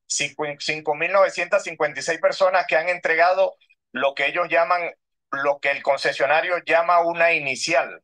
5.956 0.08 2.20
personas 2.20 2.66
que 2.68 2.76
han 2.76 2.88
entregado 2.88 3.56
lo 3.90 4.14
que 4.14 4.26
ellos 4.26 4.48
llaman, 4.48 4.92
lo 5.30 5.58
que 5.58 5.72
el 5.72 5.82
concesionario 5.82 6.58
llama 6.64 7.00
una 7.00 7.32
inicial 7.32 8.00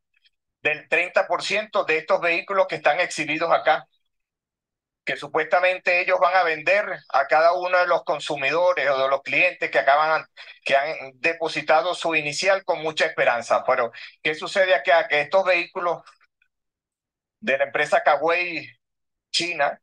del 0.63 0.89
30% 0.89 1.85
de 1.85 1.99
estos 1.99 2.21
vehículos 2.21 2.67
que 2.69 2.77
están 2.77 3.01
exhibidos 3.01 3.51
acá 3.53 3.87
que 5.05 5.17
supuestamente 5.17 6.01
ellos 6.01 6.19
van 6.21 6.37
a 6.37 6.43
vender 6.45 6.85
a 7.09 7.27
cada 7.27 7.53
uno 7.55 7.79
de 7.79 7.87
los 7.87 8.05
consumidores 8.05 8.89
o 8.91 9.03
de 9.03 9.09
los 9.09 9.23
clientes 9.23 9.71
que 9.71 9.79
acaban, 9.79 10.25
que 10.65 10.77
han 10.77 11.13
depositado 11.15 11.95
su 11.95 12.15
inicial 12.15 12.65
con 12.65 12.81
mucha 12.83 13.07
esperanza. 13.07 13.65
Pero, 13.67 13.93
¿qué 14.23 14.35
sucede 14.35 14.75
acá? 14.75 15.09
Que 15.09 15.23
estos 15.23 15.45
vehículos 15.45 16.03
de 17.41 17.59
la 17.59 17.65
empresa 17.65 18.03
Kawei 18.03 18.69
China 19.33 19.81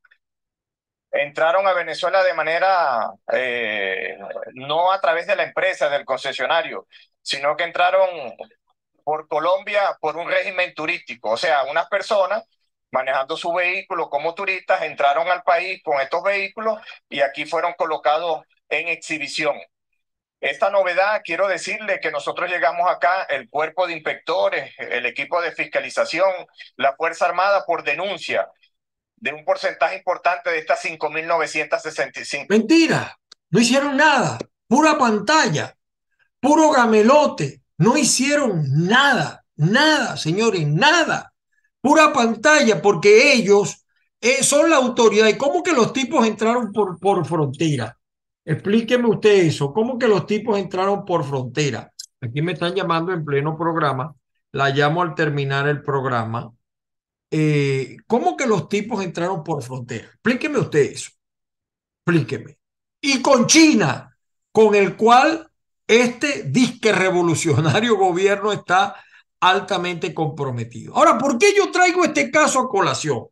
entraron 1.12 1.68
a 1.68 1.74
Venezuela 1.74 2.24
de 2.24 2.34
manera, 2.34 3.12
eh, 3.34 4.18
no 4.54 4.92
a 4.92 5.02
través 5.02 5.28
de 5.28 5.36
la 5.36 5.44
empresa, 5.44 5.90
del 5.90 6.06
concesionario, 6.06 6.88
sino 7.22 7.56
que 7.58 7.64
entraron 7.64 8.10
por 9.08 9.30
Colombia 9.30 9.98
por 10.02 10.18
un 10.18 10.30
régimen 10.30 10.74
turístico. 10.74 11.30
O 11.30 11.38
sea, 11.38 11.64
unas 11.64 11.88
personas 11.88 12.44
manejando 12.92 13.38
su 13.38 13.54
vehículo 13.54 14.10
como 14.10 14.36
turistas, 14.36 14.82
entraron 14.82 15.30
al 15.30 15.44
país 15.44 15.82
con 15.82 16.02
estos 16.02 16.22
vehículos 16.22 16.78
y 17.08 17.22
aquí 17.22 17.46
fueron 17.46 17.72
colocados 17.78 18.44
en 18.68 18.90
exhibición. 18.90 19.56
Esta 20.42 20.70
novedad, 20.70 21.22
quiero 21.24 21.48
decirle 21.48 22.02
que 22.02 22.12
nosotros 22.12 22.50
llegamos 22.50 22.92
acá, 22.92 23.24
el 23.30 23.50
cuerpo 23.50 23.88
de 23.88 23.94
inspectores, 23.94 24.74
el 24.78 25.06
equipo 25.06 25.42
de 25.42 25.54
fiscalización, 25.54 26.30
la 26.76 26.94
Fuerza 26.98 27.28
Armada 27.28 27.64
por 27.66 27.86
denuncia 27.86 28.50
de 29.16 29.32
un 29.32 29.46
porcentaje 29.46 29.96
importante 29.96 30.50
de 30.50 30.58
estas 30.58 30.84
5.965. 30.84 32.48
Mentira, 32.50 33.18
no 33.52 33.62
hicieron 33.62 33.96
nada, 33.96 34.38
pura 34.68 34.98
pantalla, 34.98 35.78
puro 36.42 36.72
gamelote, 36.72 37.62
no 37.78 37.98
hicieron 37.98 38.64
nada, 38.88 39.46
nada, 39.56 40.18
señores, 40.18 40.68
nada 40.68 41.34
pura 41.88 42.12
pantalla, 42.12 42.82
porque 42.82 43.34
ellos 43.34 43.86
eh, 44.20 44.44
son 44.44 44.70
la 44.70 44.76
autoridad. 44.76 45.28
¿Y 45.28 45.38
cómo 45.38 45.64
que 45.64 45.72
los 45.72 45.94
tipos 45.94 46.28
entraron 46.28 46.72
por, 46.74 47.00
por 47.00 47.26
frontera? 47.26 47.98
Explíqueme 48.44 49.08
usted 49.08 49.46
eso. 49.46 49.74
¿Cómo 49.74 49.98
que 49.98 50.08
los 50.08 50.26
tipos 50.26 50.58
entraron 50.60 51.06
por 51.06 51.24
frontera? 51.24 51.92
Aquí 52.20 52.42
me 52.42 52.54
están 52.54 52.76
llamando 52.76 53.14
en 53.14 53.24
pleno 53.24 53.58
programa. 53.58 54.14
La 54.52 54.70
llamo 54.70 55.02
al 55.02 55.16
terminar 55.16 55.68
el 55.68 55.82
programa. 55.82 56.52
Eh, 57.32 57.98
¿Cómo 58.06 58.36
que 58.36 58.48
los 58.48 58.68
tipos 58.68 59.02
entraron 59.04 59.44
por 59.44 59.64
frontera? 59.64 60.08
Explíqueme 60.08 60.60
usted 60.60 60.92
eso. 60.92 61.12
Explíqueme. 62.06 62.58
Y 63.00 63.22
con 63.22 63.48
China, 63.48 64.18
con 64.52 64.76
el 64.76 64.98
cual 64.98 65.47
este 65.88 66.44
disque 66.44 66.92
revolucionario 66.92 67.96
gobierno 67.98 68.52
está 68.52 68.96
altamente 69.40 70.14
comprometido. 70.14 70.96
Ahora, 70.96 71.18
¿por 71.18 71.38
qué 71.38 71.54
yo 71.56 71.72
traigo 71.72 72.04
este 72.04 72.30
caso 72.30 72.60
a 72.60 72.70
colación? 72.70 73.28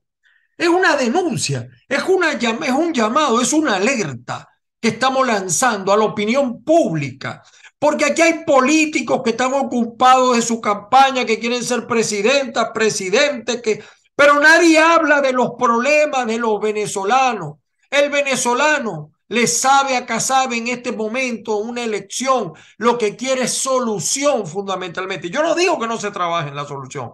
Es 0.57 0.69
una 0.69 0.95
denuncia, 0.95 1.67
es, 1.89 2.03
una, 2.03 2.31
es 2.31 2.71
un 2.71 2.93
llamado, 2.93 3.41
es 3.41 3.51
una 3.51 3.75
alerta 3.75 4.47
que 4.79 4.89
estamos 4.89 5.27
lanzando 5.27 5.91
a 5.91 5.97
la 5.97 6.05
opinión 6.05 6.63
pública. 6.63 7.43
Porque 7.77 8.05
aquí 8.05 8.21
hay 8.21 8.45
políticos 8.45 9.21
que 9.23 9.31
están 9.31 9.53
ocupados 9.53 10.37
de 10.37 10.41
su 10.41 10.61
campaña, 10.61 11.25
que 11.25 11.39
quieren 11.39 11.63
ser 11.63 11.85
presidenta, 11.85 12.71
presidente, 12.71 13.61
que... 13.61 13.83
pero 14.15 14.39
nadie 14.39 14.79
habla 14.79 15.21
de 15.21 15.33
los 15.33 15.51
problemas 15.57 16.25
de 16.27 16.37
los 16.37 16.61
venezolanos. 16.61 17.57
El 17.89 18.09
venezolano 18.09 19.14
le 19.27 19.47
sabe 19.47 19.97
a 19.97 20.19
sabe 20.19 20.57
en 20.57 20.67
este 20.67 20.91
momento 20.91 21.57
una 21.57 21.83
elección, 21.83 22.53
lo 22.77 22.97
que 22.97 23.15
quiere 23.15 23.43
es 23.43 23.53
solución 23.53 24.45
fundamentalmente. 24.45 25.29
Yo 25.29 25.41
no 25.41 25.55
digo 25.55 25.79
que 25.79 25.87
no 25.87 25.97
se 25.97 26.11
trabaje 26.11 26.49
en 26.49 26.55
la 26.55 26.65
solución, 26.65 27.13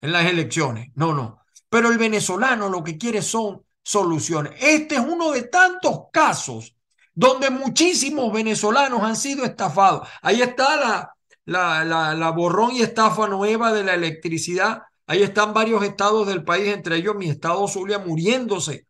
en 0.00 0.12
las 0.12 0.26
elecciones, 0.26 0.90
no, 0.94 1.14
no. 1.14 1.40
Pero 1.68 1.90
el 1.90 1.98
venezolano 1.98 2.68
lo 2.68 2.82
que 2.82 2.98
quiere 2.98 3.22
son 3.22 3.62
soluciones. 3.82 4.52
Este 4.60 4.96
es 4.96 5.00
uno 5.00 5.32
de 5.32 5.44
tantos 5.44 6.04
casos 6.12 6.74
donde 7.14 7.50
muchísimos 7.50 8.32
venezolanos 8.32 9.02
han 9.02 9.16
sido 9.16 9.44
estafados. 9.44 10.08
Ahí 10.22 10.40
está 10.42 10.76
la, 10.76 11.14
la, 11.46 11.84
la, 11.84 12.14
la 12.14 12.30
borrón 12.30 12.72
y 12.72 12.82
estafa 12.82 13.26
nueva 13.26 13.72
de 13.72 13.84
la 13.84 13.94
electricidad. 13.94 14.82
Ahí 15.06 15.22
están 15.22 15.54
varios 15.54 15.82
estados 15.82 16.26
del 16.26 16.44
país, 16.44 16.68
entre 16.68 16.96
ellos 16.96 17.16
mi 17.16 17.30
estado 17.30 17.66
Zulia, 17.66 17.98
muriéndose 17.98 18.87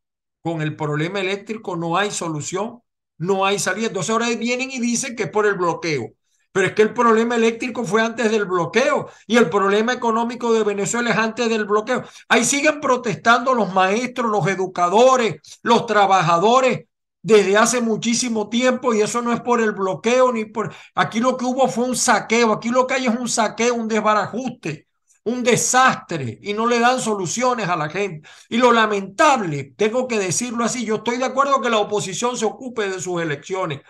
con 0.49 0.63
el 0.63 0.75
problema 0.77 1.21
eléctrico 1.21 1.77
no 1.77 1.99
hay 1.99 2.11
solución, 2.11 2.81
no 3.19 3.45
hay 3.45 3.59
salida. 3.59 3.89
Entonces 3.89 4.09
ahora 4.09 4.29
vienen 4.31 4.71
y 4.71 4.81
dicen 4.81 5.15
que 5.15 5.25
es 5.25 5.31
por 5.31 5.45
el 5.45 5.57
bloqueo. 5.57 6.15
Pero 6.53 6.69
es 6.69 6.73
que 6.73 6.81
el 6.81 6.95
problema 6.95 7.37
eléctrico 7.37 7.85
fue 7.85 8.01
antes 8.01 8.31
del 8.31 8.47
bloqueo 8.47 9.11
y 9.27 9.37
el 9.37 9.51
problema 9.51 9.93
económico 9.93 10.55
de 10.55 10.65
Venezuela 10.65 11.11
es 11.11 11.19
antes 11.19 11.51
del 11.51 11.67
bloqueo. 11.67 12.03
Ahí 12.31 12.45
siguen 12.45 12.81
protestando 12.81 13.53
los 13.53 13.75
maestros, 13.75 14.31
los 14.31 14.47
educadores, 14.47 15.37
los 15.63 15.85
trabajadores 15.85 16.87
desde 17.21 17.59
hace 17.59 17.83
muchísimo 17.83 18.49
tiempo 18.49 18.95
y 18.95 19.03
eso 19.03 19.21
no 19.21 19.35
es 19.35 19.43
por 19.43 19.61
el 19.61 19.73
bloqueo 19.73 20.33
ni 20.33 20.47
por... 20.47 20.73
Aquí 20.95 21.21
lo 21.21 21.37
que 21.37 21.45
hubo 21.45 21.69
fue 21.69 21.85
un 21.85 21.97
saqueo, 21.97 22.55
aquí 22.55 22.71
lo 22.71 22.87
que 22.87 22.95
hay 22.95 23.07
es 23.07 23.15
un 23.15 23.29
saqueo, 23.29 23.75
un 23.75 23.87
desbarajuste 23.87 24.88
un 25.29 25.43
desastre 25.43 26.39
y 26.43 26.55
no 26.55 26.67
le 26.67 26.81
dan 26.81 27.01
soluciones 27.01 27.69
a 27.69 27.77
la 27.77 27.91
gente. 27.91 28.29
Y 28.49 28.57
lo 28.57 28.73
lamentable, 28.73 29.75
tengo 29.77 30.09
que 30.09 30.19
decirlo 30.19 30.65
así, 30.65 30.85
yo 30.85 30.97
estoy 30.97 31.19
de 31.19 31.27
acuerdo 31.27 31.61
que 31.61 31.71
la 31.71 31.79
oposición 31.79 32.37
se 32.37 32.47
ocupe 32.47 32.89
de 32.89 33.01
sus 33.01 33.21
elecciones, 33.21 33.81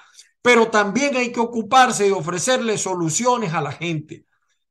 pero 0.43 0.69
también 0.69 1.17
hay 1.17 1.33
que 1.33 1.41
ocuparse 1.41 2.05
de 2.05 2.13
ofrecerle 2.13 2.77
soluciones 2.77 3.55
a 3.55 3.63
la 3.63 3.73
gente, 3.73 4.27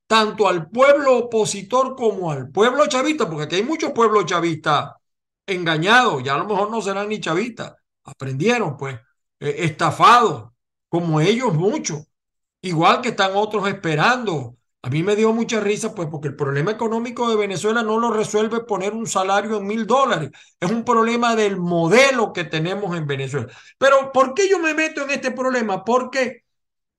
tanto 0.08 0.48
al 0.48 0.70
pueblo 0.70 1.18
opositor 1.18 1.96
como 1.96 2.32
al 2.32 2.50
pueblo 2.50 2.86
chavista, 2.88 3.30
porque 3.30 3.44
aquí 3.46 3.56
hay 3.56 3.64
muchos 3.64 3.92
pueblos 3.92 4.26
chavistas 4.26 4.92
engañados, 5.46 6.22
ya 6.24 6.36
a 6.36 6.40
lo 6.40 6.46
mejor 6.46 6.70
no 6.70 6.82
serán 6.82 7.08
ni 7.10 7.20
chavistas, 7.22 7.76
aprendieron 8.04 8.76
pues, 8.78 8.96
eh, 9.40 9.56
estafados, 9.60 10.52
como 10.90 11.22
ellos 11.22 11.54
muchos, 11.54 12.04
igual 12.62 13.02
que 13.02 13.10
están 13.10 13.32
otros 13.36 13.68
esperando 13.70 14.57
a 14.88 14.90
mí 14.90 15.04
me 15.04 15.18
dio 15.18 15.34
mucha 15.34 15.60
risa, 15.60 15.94
pues, 15.94 16.08
porque 16.10 16.30
el 16.30 16.36
problema 16.38 16.72
económico 16.72 17.30
de 17.30 17.36
Venezuela 17.36 17.84
no 17.84 18.00
lo 18.00 18.10
resuelve 18.10 18.62
poner 18.62 18.94
un 18.94 19.06
salario 19.06 19.58
en 19.58 19.68
mil 19.68 19.86
dólares. 19.86 20.32
Es 20.62 20.72
un 20.72 20.86
problema 20.86 21.36
del 21.36 21.58
modelo 21.58 22.32
que 22.32 22.46
tenemos 22.46 22.96
en 22.96 23.06
Venezuela. 23.06 23.48
Pero, 23.78 24.14
¿por 24.14 24.34
qué 24.34 24.50
yo 24.50 24.60
me 24.60 24.74
meto 24.74 25.04
en 25.04 25.10
este 25.12 25.32
problema? 25.32 25.84
Porque 25.84 26.46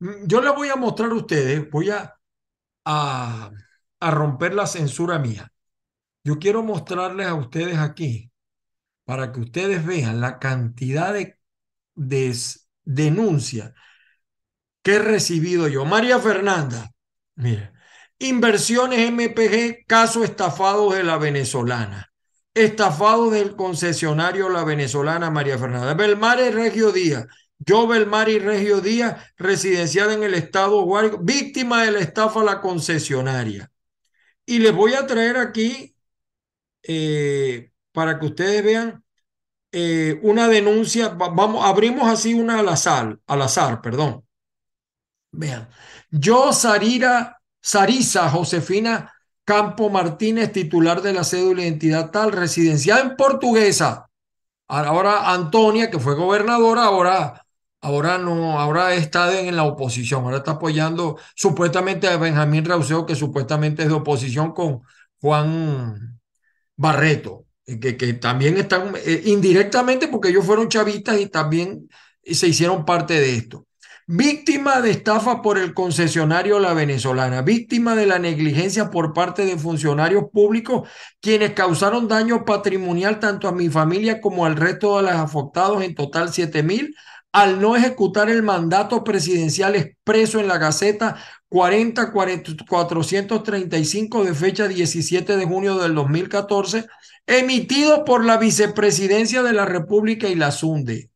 mm, 0.00 0.26
yo 0.26 0.42
les 0.42 0.54
voy 0.54 0.68
a 0.68 0.76
mostrar 0.76 1.10
a 1.12 1.14
ustedes, 1.14 1.70
voy 1.70 1.88
a, 1.88 2.14
a, 2.84 3.50
romper 4.10 4.52
la 4.52 4.66
censura 4.66 5.18
mía. 5.18 5.50
Yo 6.22 6.38
quiero 6.38 6.62
mostrarles 6.62 7.26
a 7.26 7.34
ustedes 7.34 7.78
aquí, 7.78 8.30
para 9.04 9.32
que 9.32 9.40
ustedes 9.40 9.86
vean 9.86 10.20
la 10.20 10.38
cantidad 10.38 11.14
de, 11.14 11.38
de 11.94 12.36
denuncias 12.84 13.72
que 14.82 14.96
he 14.96 14.98
recibido 14.98 15.68
yo. 15.68 15.86
María 15.86 16.18
Fernanda. 16.18 16.90
Mira, 17.36 17.72
inversiones 18.18 19.10
MPG, 19.10 19.86
caso 19.86 20.24
estafado 20.24 20.92
de 20.92 21.04
la 21.04 21.18
venezolana. 21.18 22.12
Estafado 22.54 23.30
del 23.30 23.54
concesionario 23.54 24.48
La 24.48 24.64
Venezolana 24.64 25.30
María 25.30 25.58
Fernanda. 25.58 25.94
Belmar 25.94 26.40
y 26.40 26.50
Regio 26.50 26.90
Díaz. 26.90 27.26
Yo, 27.58 27.86
Belmar 27.86 28.28
y 28.28 28.38
Regio 28.38 28.80
Díaz, 28.80 29.32
residenciada 29.36 30.14
en 30.14 30.22
el 30.22 30.34
estado 30.34 30.82
Guárico, 30.82 31.18
víctima 31.20 31.84
de 31.84 31.92
la 31.92 31.98
estafa 32.00 32.40
a 32.40 32.44
la 32.44 32.60
concesionaria. 32.60 33.70
Y 34.46 34.60
les 34.60 34.72
voy 34.74 34.94
a 34.94 35.06
traer 35.06 35.36
aquí, 35.36 35.94
eh, 36.82 37.70
para 37.92 38.18
que 38.18 38.26
ustedes 38.26 38.64
vean, 38.64 39.04
eh, 39.72 40.18
una 40.22 40.48
denuncia. 40.48 41.08
Vamos, 41.08 41.64
abrimos 41.64 42.08
así 42.08 42.34
una 42.34 42.60
al 42.60 42.68
azar, 42.68 43.18
al 43.26 43.42
azar, 43.42 43.80
perdón. 43.82 44.24
Vean, 45.32 45.68
yo, 46.10 46.52
Sarira, 46.52 47.37
Sarisa 47.68 48.30
Josefina 48.30 49.12
Campo 49.44 49.90
Martínez, 49.90 50.52
titular 50.52 51.02
de 51.02 51.12
la 51.12 51.22
cédula 51.22 51.60
de 51.60 51.68
identidad 51.68 52.10
tal, 52.10 52.32
residencial 52.32 53.00
en 53.00 53.16
Portuguesa. 53.16 54.08
Ahora 54.68 55.30
Antonia, 55.34 55.90
que 55.90 55.98
fue 55.98 56.14
gobernadora, 56.14 56.84
ahora, 56.84 57.46
ahora 57.82 58.16
no, 58.16 58.58
ahora 58.58 58.94
está 58.94 59.38
en 59.38 59.54
la 59.54 59.64
oposición, 59.64 60.24
ahora 60.24 60.38
está 60.38 60.52
apoyando 60.52 61.18
supuestamente 61.34 62.08
a 62.08 62.16
Benjamín 62.16 62.64
Rauseo, 62.64 63.04
que 63.04 63.14
supuestamente 63.14 63.82
es 63.82 63.88
de 63.88 63.94
oposición 63.96 64.52
con 64.52 64.80
Juan 65.20 66.18
Barreto. 66.74 67.44
que, 67.66 67.98
que 67.98 68.14
también 68.14 68.56
están 68.56 68.94
eh, 68.96 69.22
indirectamente 69.26 70.08
porque 70.08 70.30
ellos 70.30 70.46
fueron 70.46 70.70
chavistas 70.70 71.20
y 71.20 71.26
también 71.26 71.90
se 72.24 72.48
hicieron 72.48 72.86
parte 72.86 73.12
de 73.20 73.36
esto. 73.36 73.67
Víctima 74.10 74.80
de 74.80 74.90
estafa 74.90 75.42
por 75.42 75.58
el 75.58 75.74
concesionario 75.74 76.58
La 76.60 76.72
Venezolana, 76.72 77.42
víctima 77.42 77.94
de 77.94 78.06
la 78.06 78.18
negligencia 78.18 78.88
por 78.88 79.12
parte 79.12 79.44
de 79.44 79.58
funcionarios 79.58 80.30
públicos 80.32 80.88
quienes 81.20 81.52
causaron 81.52 82.08
daño 82.08 82.46
patrimonial 82.46 83.20
tanto 83.20 83.48
a 83.48 83.52
mi 83.52 83.68
familia 83.68 84.22
como 84.22 84.46
al 84.46 84.56
resto 84.56 84.96
de 84.96 85.02
los 85.02 85.12
afectados, 85.12 85.82
en 85.82 85.94
total 85.94 86.32
7 86.32 86.62
mil, 86.62 86.96
al 87.32 87.60
no 87.60 87.76
ejecutar 87.76 88.30
el 88.30 88.42
mandato 88.42 89.04
presidencial 89.04 89.76
expreso 89.76 90.40
en 90.40 90.48
la 90.48 90.56
Gaceta 90.56 91.16
40, 91.50 92.10
435 92.10 94.24
de 94.24 94.34
fecha 94.34 94.68
17 94.68 95.36
de 95.36 95.44
junio 95.44 95.76
del 95.76 95.94
2014, 95.94 96.86
emitido 97.26 98.06
por 98.06 98.24
la 98.24 98.38
Vicepresidencia 98.38 99.42
de 99.42 99.52
la 99.52 99.66
República 99.66 100.28
y 100.28 100.34
la 100.34 100.50
SUNDE. 100.50 101.10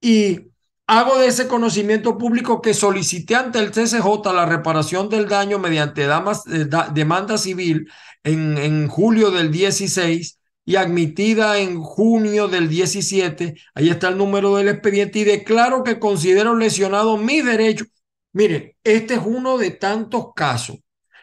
Y 0.00 0.55
hago 0.86 1.18
de 1.18 1.26
ese 1.26 1.48
conocimiento 1.48 2.16
público 2.18 2.60
que 2.62 2.74
solicité 2.74 3.34
ante 3.34 3.58
el 3.58 3.72
CCJ 3.72 4.32
la 4.32 4.46
reparación 4.46 5.08
del 5.08 5.28
daño 5.28 5.58
mediante 5.58 6.04
eh, 6.04 6.66
demanda 6.92 7.38
civil 7.38 7.90
en, 8.24 8.58
en 8.58 8.88
julio 8.88 9.30
del 9.30 9.50
16 9.50 10.38
y 10.64 10.76
admitida 10.76 11.58
en 11.58 11.80
junio 11.80 12.48
del 12.48 12.68
17. 12.68 13.54
Ahí 13.74 13.88
está 13.88 14.08
el 14.08 14.18
número 14.18 14.56
del 14.56 14.68
expediente 14.68 15.20
y 15.20 15.24
declaro 15.24 15.84
que 15.84 15.98
considero 15.98 16.56
lesionado 16.56 17.16
mi 17.16 17.40
derecho. 17.40 17.84
Miren, 18.32 18.72
este 18.84 19.14
es 19.14 19.20
uno 19.24 19.58
de 19.58 19.70
tantos 19.70 20.34
casos. 20.34 20.78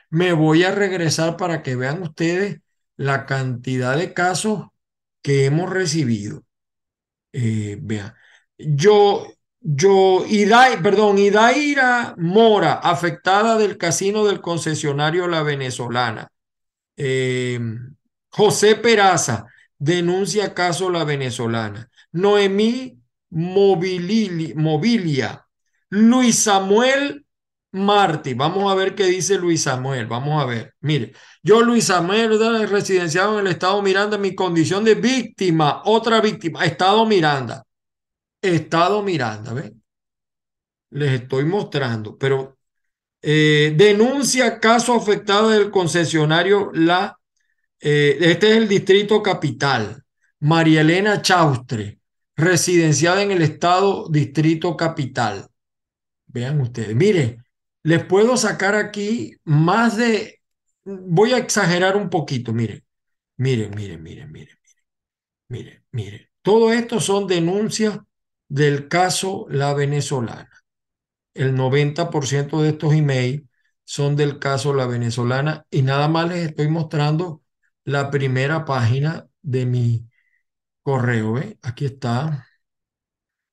Me 0.10 0.34
voy 0.34 0.64
a 0.64 0.72
regresar 0.72 1.38
para 1.38 1.62
que 1.62 1.76
vean 1.76 2.02
ustedes 2.02 2.62
la 2.96 3.26
cantidad 3.26 3.98
de 3.98 4.14
casos 4.14 4.68
que 5.22 5.46
hemos 5.46 5.70
recibido. 5.70 6.44
Eh, 7.34 7.78
vean, 7.82 8.14
yo, 8.58 9.28
yo, 9.66 10.26
Iday, 10.28 10.82
perdón, 10.84 11.18
Idaira 11.18 12.16
Mora, 12.18 12.74
afectada 12.74 13.58
del 13.58 13.78
casino 13.78 14.26
del 14.26 14.42
concesionario 14.42 15.28
La 15.28 15.42
Venezolana. 15.42 16.28
Eh, 16.98 17.60
José 18.30 18.76
Peraza, 18.76 19.46
denuncia 19.80 20.54
caso 20.54 20.90
La 20.90 21.06
Venezolana. 21.06 21.90
Noemí 22.12 23.00
Mobilia. 23.30 24.54
Luis 25.90 26.40
Samuel 26.40 27.26
Martí. 27.72 28.34
Vamos 28.34 28.70
a 28.72 28.76
ver 28.76 28.96
qué 28.96 29.06
dice 29.06 29.38
Luis 29.38 29.64
Samuel. 29.64 30.08
Vamos 30.08 30.42
a 30.42 30.46
ver. 30.46 30.74
Mire, 30.82 31.14
yo, 31.42 31.62
Luis 31.62 31.86
Samuel, 31.86 32.38
residenciado 32.70 33.40
en 33.40 33.48
el 33.48 33.54
Estado 33.54 33.82
Miranda, 33.82 34.18
mi 34.18 34.36
condición 34.36 34.84
de 34.84 34.96
víctima, 34.96 35.82
otra 35.86 36.20
víctima, 36.20 36.66
Estado 36.66 37.06
Miranda. 37.06 37.64
Estado 38.44 39.02
Miranda, 39.02 39.54
¿ven? 39.54 39.82
Les 40.92 41.22
estoy 41.22 41.46
mostrando, 41.46 42.18
pero 42.18 42.58
eh, 43.22 43.74
denuncia 43.76 44.60
caso 44.60 44.94
afectado 44.94 45.50
del 45.50 45.72
concesionario 45.72 46.72
La. 46.74 47.18
Eh, 47.80 48.18
este 48.20 48.52
es 48.52 48.58
el 48.58 48.68
distrito 48.68 49.24
capital. 49.24 50.04
María 50.40 50.82
Elena 50.82 51.22
Chaustre, 51.22 52.00
residenciada 52.36 53.22
en 53.22 53.32
el 53.32 53.42
estado 53.42 54.10
distrito 54.10 54.76
capital. 54.76 55.48
Vean 56.28 56.60
ustedes, 56.60 56.96
mire, 56.96 57.38
les 57.84 58.04
puedo 58.04 58.36
sacar 58.36 58.76
aquí 58.76 59.36
más 59.46 59.96
de, 59.98 60.42
voy 60.84 61.32
a 61.32 61.38
exagerar 61.38 61.96
un 61.96 62.10
poquito, 62.10 62.54
mire, 62.54 62.84
miren, 63.38 63.72
miren, 63.76 64.04
miren, 64.04 64.32
miren, 64.32 64.58
miren, 65.48 65.84
miren. 65.92 66.30
Todo 66.42 66.74
esto 66.74 67.00
son 67.00 67.26
denuncias 67.28 68.00
del 68.54 68.88
caso 68.88 69.48
La 69.50 69.74
Venezolana. 69.74 70.48
El 71.34 71.56
90% 71.56 72.62
de 72.62 72.70
estos 72.70 72.94
emails 72.94 73.42
son 73.84 74.16
del 74.16 74.38
caso 74.38 74.76
La 74.76 74.86
Venezolana 74.86 75.66
y 75.72 75.82
nada 75.82 76.08
más 76.08 76.30
les 76.30 76.50
estoy 76.50 76.68
mostrando 76.68 77.42
la 77.84 78.12
primera 78.12 78.64
página 78.64 79.28
de 79.42 79.66
mi 79.66 80.08
correo. 80.84 81.42
Aquí 81.64 81.86
está. 81.86 82.48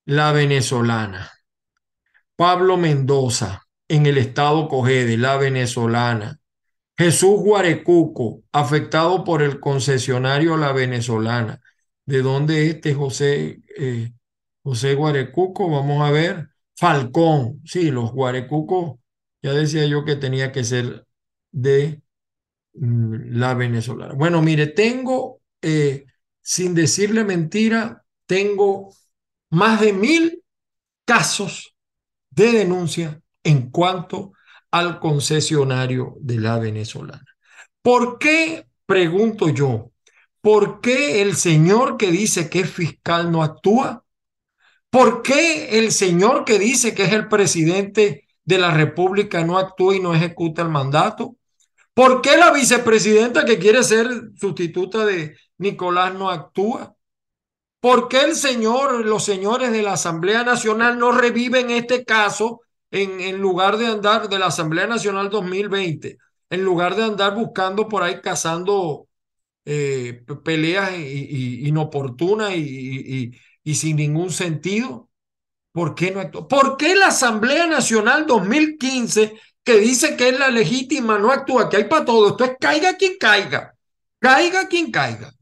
La 0.04 0.32
Venezolana. 0.32 1.30
Pablo 2.36 2.76
Mendoza, 2.76 3.62
en 3.88 4.04
el 4.04 4.18
estado 4.18 4.68
Cogede, 4.68 5.16
La 5.16 5.38
Venezolana. 5.38 6.40
Jesús 6.98 7.40
Guarecuco, 7.40 8.42
afectado 8.52 9.24
por 9.24 9.40
el 9.40 9.60
concesionario 9.60 10.58
La 10.58 10.72
Venezolana. 10.72 11.58
¿De 12.04 12.20
dónde 12.20 12.66
es 12.66 12.74
este 12.74 12.92
José? 12.92 13.62
Eh, 13.78 14.12
José 14.62 14.94
Guarecuco, 14.94 15.70
vamos 15.70 16.02
a 16.06 16.10
ver. 16.10 16.48
Falcón, 16.76 17.60
sí, 17.64 17.90
los 17.90 18.12
Guarecucos, 18.12 18.98
ya 19.42 19.52
decía 19.52 19.86
yo 19.86 20.04
que 20.04 20.16
tenía 20.16 20.52
que 20.52 20.64
ser 20.64 21.06
de 21.50 22.02
mm, 22.74 23.36
la 23.38 23.54
venezolana. 23.54 24.14
Bueno, 24.14 24.42
mire, 24.42 24.68
tengo, 24.68 25.40
eh, 25.62 26.06
sin 26.42 26.74
decirle 26.74 27.24
mentira, 27.24 28.04
tengo 28.26 28.94
más 29.50 29.80
de 29.80 29.92
mil 29.92 30.42
casos 31.04 31.74
de 32.30 32.52
denuncia 32.52 33.20
en 33.42 33.70
cuanto 33.70 34.32
al 34.70 35.00
concesionario 35.00 36.14
de 36.20 36.38
la 36.38 36.58
venezolana. 36.58 37.24
¿Por 37.82 38.18
qué, 38.18 38.66
pregunto 38.86 39.48
yo, 39.48 39.90
por 40.40 40.80
qué 40.80 41.22
el 41.22 41.34
señor 41.36 41.96
que 41.96 42.10
dice 42.10 42.48
que 42.48 42.60
es 42.60 42.70
fiscal 42.70 43.32
no 43.32 43.42
actúa? 43.42 44.04
¿Por 44.90 45.22
qué 45.22 45.78
el 45.78 45.92
señor 45.92 46.44
que 46.44 46.58
dice 46.58 46.94
que 46.94 47.04
es 47.04 47.12
el 47.12 47.28
presidente 47.28 48.26
de 48.44 48.58
la 48.58 48.72
República 48.72 49.44
no 49.44 49.56
actúa 49.56 49.94
y 49.94 50.00
no 50.00 50.14
ejecuta 50.14 50.62
el 50.62 50.68
mandato? 50.68 51.36
¿Por 51.94 52.20
qué 52.20 52.36
la 52.36 52.52
vicepresidenta 52.52 53.44
que 53.44 53.58
quiere 53.58 53.84
ser 53.84 54.08
sustituta 54.36 55.06
de 55.06 55.36
Nicolás 55.58 56.14
no 56.14 56.28
actúa? 56.28 56.94
¿Por 57.80 58.08
qué 58.08 58.22
el 58.22 58.34
señor, 58.34 59.06
los 59.06 59.24
señores 59.24 59.70
de 59.72 59.82
la 59.82 59.92
Asamblea 59.92 60.42
Nacional 60.44 60.98
no 60.98 61.12
reviven 61.12 61.70
este 61.70 62.04
caso 62.04 62.60
en, 62.90 63.38
lugar 63.40 63.76
de 63.78 63.86
andar 63.86 64.28
de 64.28 64.38
la 64.38 64.46
Asamblea 64.46 64.88
Nacional 64.88 65.30
2020? 65.30 66.18
En 66.50 66.64
lugar 66.64 66.96
de 66.96 67.04
andar 67.04 67.34
buscando 67.34 67.88
por 67.88 68.02
ahí 68.02 68.20
cazando 68.20 69.06
eh, 69.64 70.24
peleas 70.44 70.90
inoportunas 70.98 72.52
y 72.56 73.32
sin 73.64 73.96
ningún 73.96 74.30
sentido. 74.30 75.08
¿Por 75.72 75.94
qué 75.94 76.10
no 76.10 76.20
actuó? 76.20 76.48
¿Por 76.48 76.76
qué 76.76 76.94
la 76.96 77.08
Asamblea 77.08 77.66
Nacional 77.66 78.26
2015, 78.26 79.34
que 79.62 79.78
dice 79.78 80.16
que 80.16 80.30
es 80.30 80.38
la 80.38 80.48
legítima, 80.48 81.18
no 81.18 81.30
actúa? 81.30 81.68
Que 81.68 81.76
hay 81.78 81.84
para 81.84 82.04
todo. 82.04 82.30
Esto 82.30 82.44
es 82.44 82.52
caiga 82.58 82.96
quien 82.96 83.16
caiga. 83.18 83.76
Caiga 84.18 84.68
quien 84.68 84.90
caiga. 84.90 85.32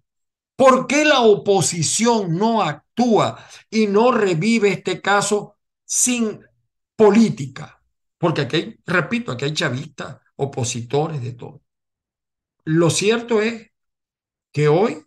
¿Por 0.56 0.86
qué 0.86 1.04
la 1.04 1.20
oposición 1.20 2.36
no 2.36 2.62
actúa 2.62 3.44
y 3.70 3.86
no 3.86 4.10
revive 4.10 4.70
este 4.72 5.00
caso 5.00 5.56
sin 5.84 6.40
política? 6.96 7.80
Porque 8.18 8.42
aquí 8.42 8.76
repito, 8.84 9.32
aquí 9.32 9.44
hay 9.44 9.54
chavistas, 9.54 10.18
opositores 10.36 11.22
de 11.22 11.32
todo. 11.32 11.62
Lo 12.64 12.90
cierto 12.90 13.40
es 13.40 13.70
que 14.52 14.68
hoy 14.68 15.06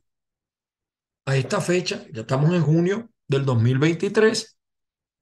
a 1.25 1.35
esta 1.35 1.61
fecha, 1.61 2.05
ya 2.11 2.21
estamos 2.21 2.53
en 2.53 2.61
junio 2.61 3.09
del 3.27 3.45
2023, 3.45 4.57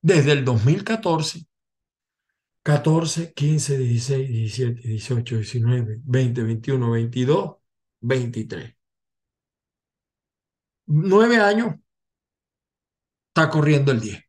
desde 0.01 0.31
el 0.31 0.45
2014, 0.45 1.45
14, 2.63 3.33
15, 3.33 3.77
16, 3.77 4.29
17, 4.29 4.87
18, 4.87 5.35
19, 5.37 6.01
20, 6.03 6.43
21, 6.43 6.91
22, 6.91 7.55
23. 8.01 8.75
Nueve 10.87 11.37
años, 11.37 11.75
está 13.29 13.49
corriendo 13.49 13.91
el 13.91 13.99
10. 14.01 14.23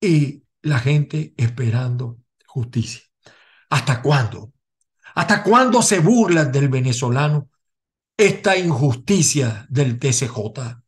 Y 0.00 0.44
la 0.62 0.78
gente 0.78 1.34
esperando 1.36 2.18
justicia. 2.46 3.02
¿Hasta 3.70 4.02
cuándo? 4.02 4.52
¿Hasta 5.14 5.42
cuándo 5.42 5.82
se 5.82 6.00
burlan 6.00 6.52
del 6.52 6.68
venezolano 6.68 7.50
esta 8.18 8.56
injusticia 8.58 9.64
del 9.70 9.98
TCJ 9.98 10.82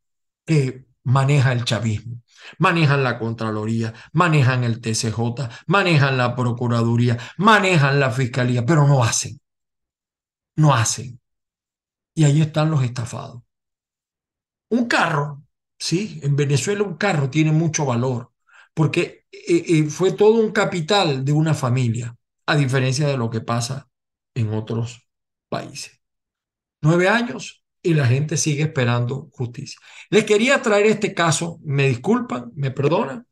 que 0.45 0.87
maneja 1.05 1.53
el 1.53 1.65
chavismo. 1.65 2.23
Manejan 2.59 3.05
la 3.05 3.19
Contraloría, 3.19 3.95
manejan 4.13 4.65
el 4.65 4.81
TCJ, 4.81 5.49
manejan 5.67 6.17
la 6.17 6.35
Procuraduría, 6.35 7.19
manejan 7.39 8.01
la 8.01 8.11
Fiscalía, 8.11 8.67
pero 8.67 8.87
no 8.89 9.05
hacen. 9.05 9.41
No 10.57 10.75
hacen. 10.75 11.21
Y 12.15 12.25
ahí 12.25 12.41
están 12.43 12.71
los 12.71 12.83
estafados. 12.83 13.43
Un 14.71 14.87
carro, 14.87 15.45
sí, 15.79 16.19
en 16.25 16.35
Venezuela 16.35 16.83
un 16.83 16.97
carro 16.97 17.31
tiene 17.31 17.53
mucho 17.53 17.85
valor, 17.85 18.33
porque 18.75 19.27
eh, 19.31 19.65
eh, 19.69 19.85
fue 19.85 20.13
todo 20.13 20.41
un 20.41 20.51
capital 20.53 21.25
de 21.25 21.33
una 21.33 21.55
familia, 21.55 22.17
a 22.47 22.57
diferencia 22.57 23.07
de 23.07 23.17
lo 23.17 23.31
que 23.31 23.41
pasa 23.41 23.89
en 24.35 24.53
otros 24.53 25.09
países 25.49 26.00
nueve 26.81 27.09
años, 27.09 27.61
y 27.83 27.95
la 27.95 28.07
gente 28.07 28.37
sigue 28.37 28.63
esperando 28.63 29.29
justicia. 29.33 29.79
Les 30.11 30.25
quería 30.25 30.61
traer 30.61 30.87
este 30.87 31.15
caso, 31.15 31.59
me 31.63 31.89
disculpan, 31.89 32.53
me 32.55 32.71
perdonan. 32.71 33.27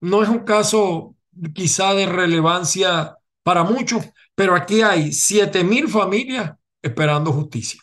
No 0.00 0.22
es 0.22 0.28
un 0.28 0.40
caso 0.40 1.16
quizá 1.54 1.94
de 1.94 2.06
relevancia 2.06 3.16
para 3.42 3.62
muchos, 3.62 4.04
pero 4.34 4.54
aquí 4.54 4.82
hay 4.82 5.12
siete 5.12 5.64
mil 5.64 5.88
familias 5.88 6.52
esperando 6.82 7.32
justicia. 7.32 7.80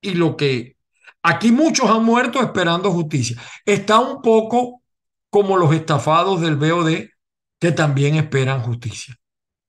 Y 0.00 0.14
lo 0.14 0.36
que 0.36 0.76
aquí 1.22 1.50
muchos 1.50 1.90
han 1.90 2.04
muerto 2.04 2.40
esperando 2.40 2.92
justicia. 2.92 3.40
Está 3.64 3.98
un 3.98 4.20
poco 4.20 4.82
como 5.30 5.56
los 5.56 5.74
estafados 5.74 6.40
del 6.40 6.56
BOD 6.56 7.08
que 7.58 7.72
también 7.72 8.16
esperan 8.16 8.62
justicia. 8.62 9.16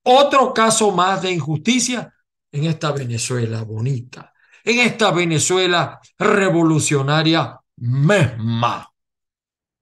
Otro 0.03 0.53
caso 0.53 0.91
más 0.91 1.21
de 1.21 1.31
injusticia 1.31 2.13
en 2.55 2.63
esta 2.63 2.93
Venezuela 2.93 3.63
bonita, 3.63 4.33
en 4.63 4.79
esta 4.79 5.11
Venezuela 5.11 5.99
revolucionaria 6.17 7.59
misma. 7.75 8.89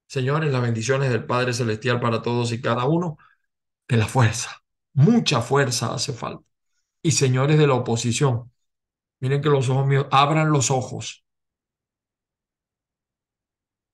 Señores, 0.07 0.51
las 0.51 0.61
bendiciones 0.61 1.11
del 1.11 1.23
Padre 1.25 1.53
Celestial 1.53 1.99
para 1.99 2.23
todos 2.23 2.51
y 2.51 2.61
cada 2.61 2.85
uno, 2.85 3.17
que 3.87 3.95
la 3.95 4.07
fuerza, 4.07 4.63
mucha 4.93 5.41
fuerza 5.41 5.93
hace 5.93 6.13
falta. 6.13 6.43
Y 7.03 7.11
señores 7.11 7.59
de 7.59 7.67
la 7.67 7.75
oposición, 7.75 8.51
miren 9.19 9.41
que 9.41 9.49
los 9.49 9.69
ojos 9.69 9.85
míos, 9.85 10.07
abran 10.09 10.49
los 10.49 10.71
ojos. 10.71 11.23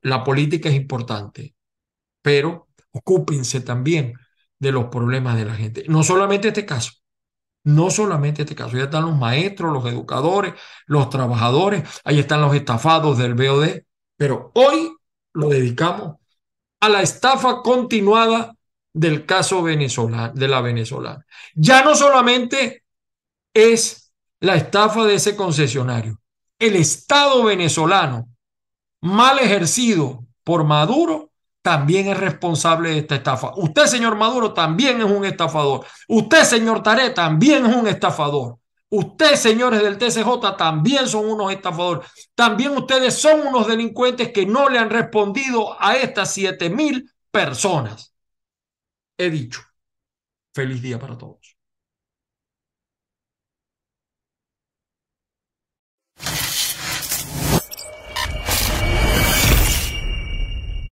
La 0.02 0.24
política 0.24 0.70
es 0.70 0.76
importante, 0.76 1.54
pero 2.22 2.70
ocúpense 2.92 3.60
también 3.60 4.14
de 4.58 4.72
los 4.72 4.86
problemas 4.86 5.36
de 5.38 5.46
la 5.46 5.56
gente. 5.56 5.84
No 5.90 6.02
solamente 6.04 6.48
este 6.48 6.66
caso, 6.66 6.94
no 7.64 7.90
solamente 7.90 8.44
este 8.44 8.56
caso, 8.56 8.78
ya 8.78 8.86
están 8.86 9.06
los 9.06 9.18
maestros, 9.18 9.74
los 9.74 9.86
educadores, 9.86 10.54
los 10.86 11.10
trabajadores, 11.10 11.84
ahí 12.04 12.20
están 12.20 12.42
los 12.42 12.56
estafados 12.56 13.18
del 13.18 13.34
BOD, 13.34 13.82
pero 14.18 14.52
hoy 14.56 14.96
lo 15.34 15.50
dedicamos 15.50 16.18
a 16.80 16.90
la 16.90 17.02
estafa 17.02 17.62
continuada 17.62 18.56
del 18.94 19.26
caso 19.26 19.62
venezolano, 19.62 20.34
de 20.34 20.48
la 20.48 20.62
venezolana. 20.62 21.26
Ya 21.54 21.84
no 21.84 21.96
solamente 21.96 22.84
es 23.54 24.12
la 24.40 24.56
estafa 24.56 25.06
de 25.06 25.16
ese 25.16 25.36
concesionario, 25.36 26.20
el 26.58 26.76
Estado 26.76 27.44
venezolano 27.44 28.30
mal 29.02 29.40
ejercido 29.40 30.26
por 30.44 30.64
Maduro 30.64 31.29
también 31.62 32.08
es 32.08 32.18
responsable 32.18 32.92
de 32.92 33.00
esta 33.00 33.16
estafa. 33.16 33.52
Usted, 33.56 33.86
señor 33.86 34.16
Maduro, 34.16 34.54
también 34.54 35.02
es 35.02 35.06
un 35.06 35.26
estafador. 35.26 35.86
Usted, 36.08 36.44
señor 36.44 36.82
Taré, 36.84 37.10
también 37.12 37.66
es 37.66 37.76
un 37.76 37.88
estafador. 37.88 38.58
Usted, 38.92 39.36
señores 39.36 39.84
del 39.84 39.98
TCJ, 39.98 40.58
también 40.58 41.08
son 41.08 41.30
unos 41.30 41.52
estafadores. 41.52 42.10
También 42.34 42.72
ustedes 42.72 43.14
son 43.14 43.46
unos 43.46 43.68
delincuentes 43.68 44.32
que 44.32 44.46
no 44.46 44.68
le 44.68 44.80
han 44.80 44.90
respondido 44.90 45.80
a 45.80 45.96
estas 45.96 46.34
siete 46.34 46.70
mil 46.70 47.12
personas. 47.30 48.14
He 49.18 49.30
dicho. 49.30 49.62
Feliz 50.54 50.82
día 50.82 50.98
para 50.98 51.18
todos. 51.18 51.39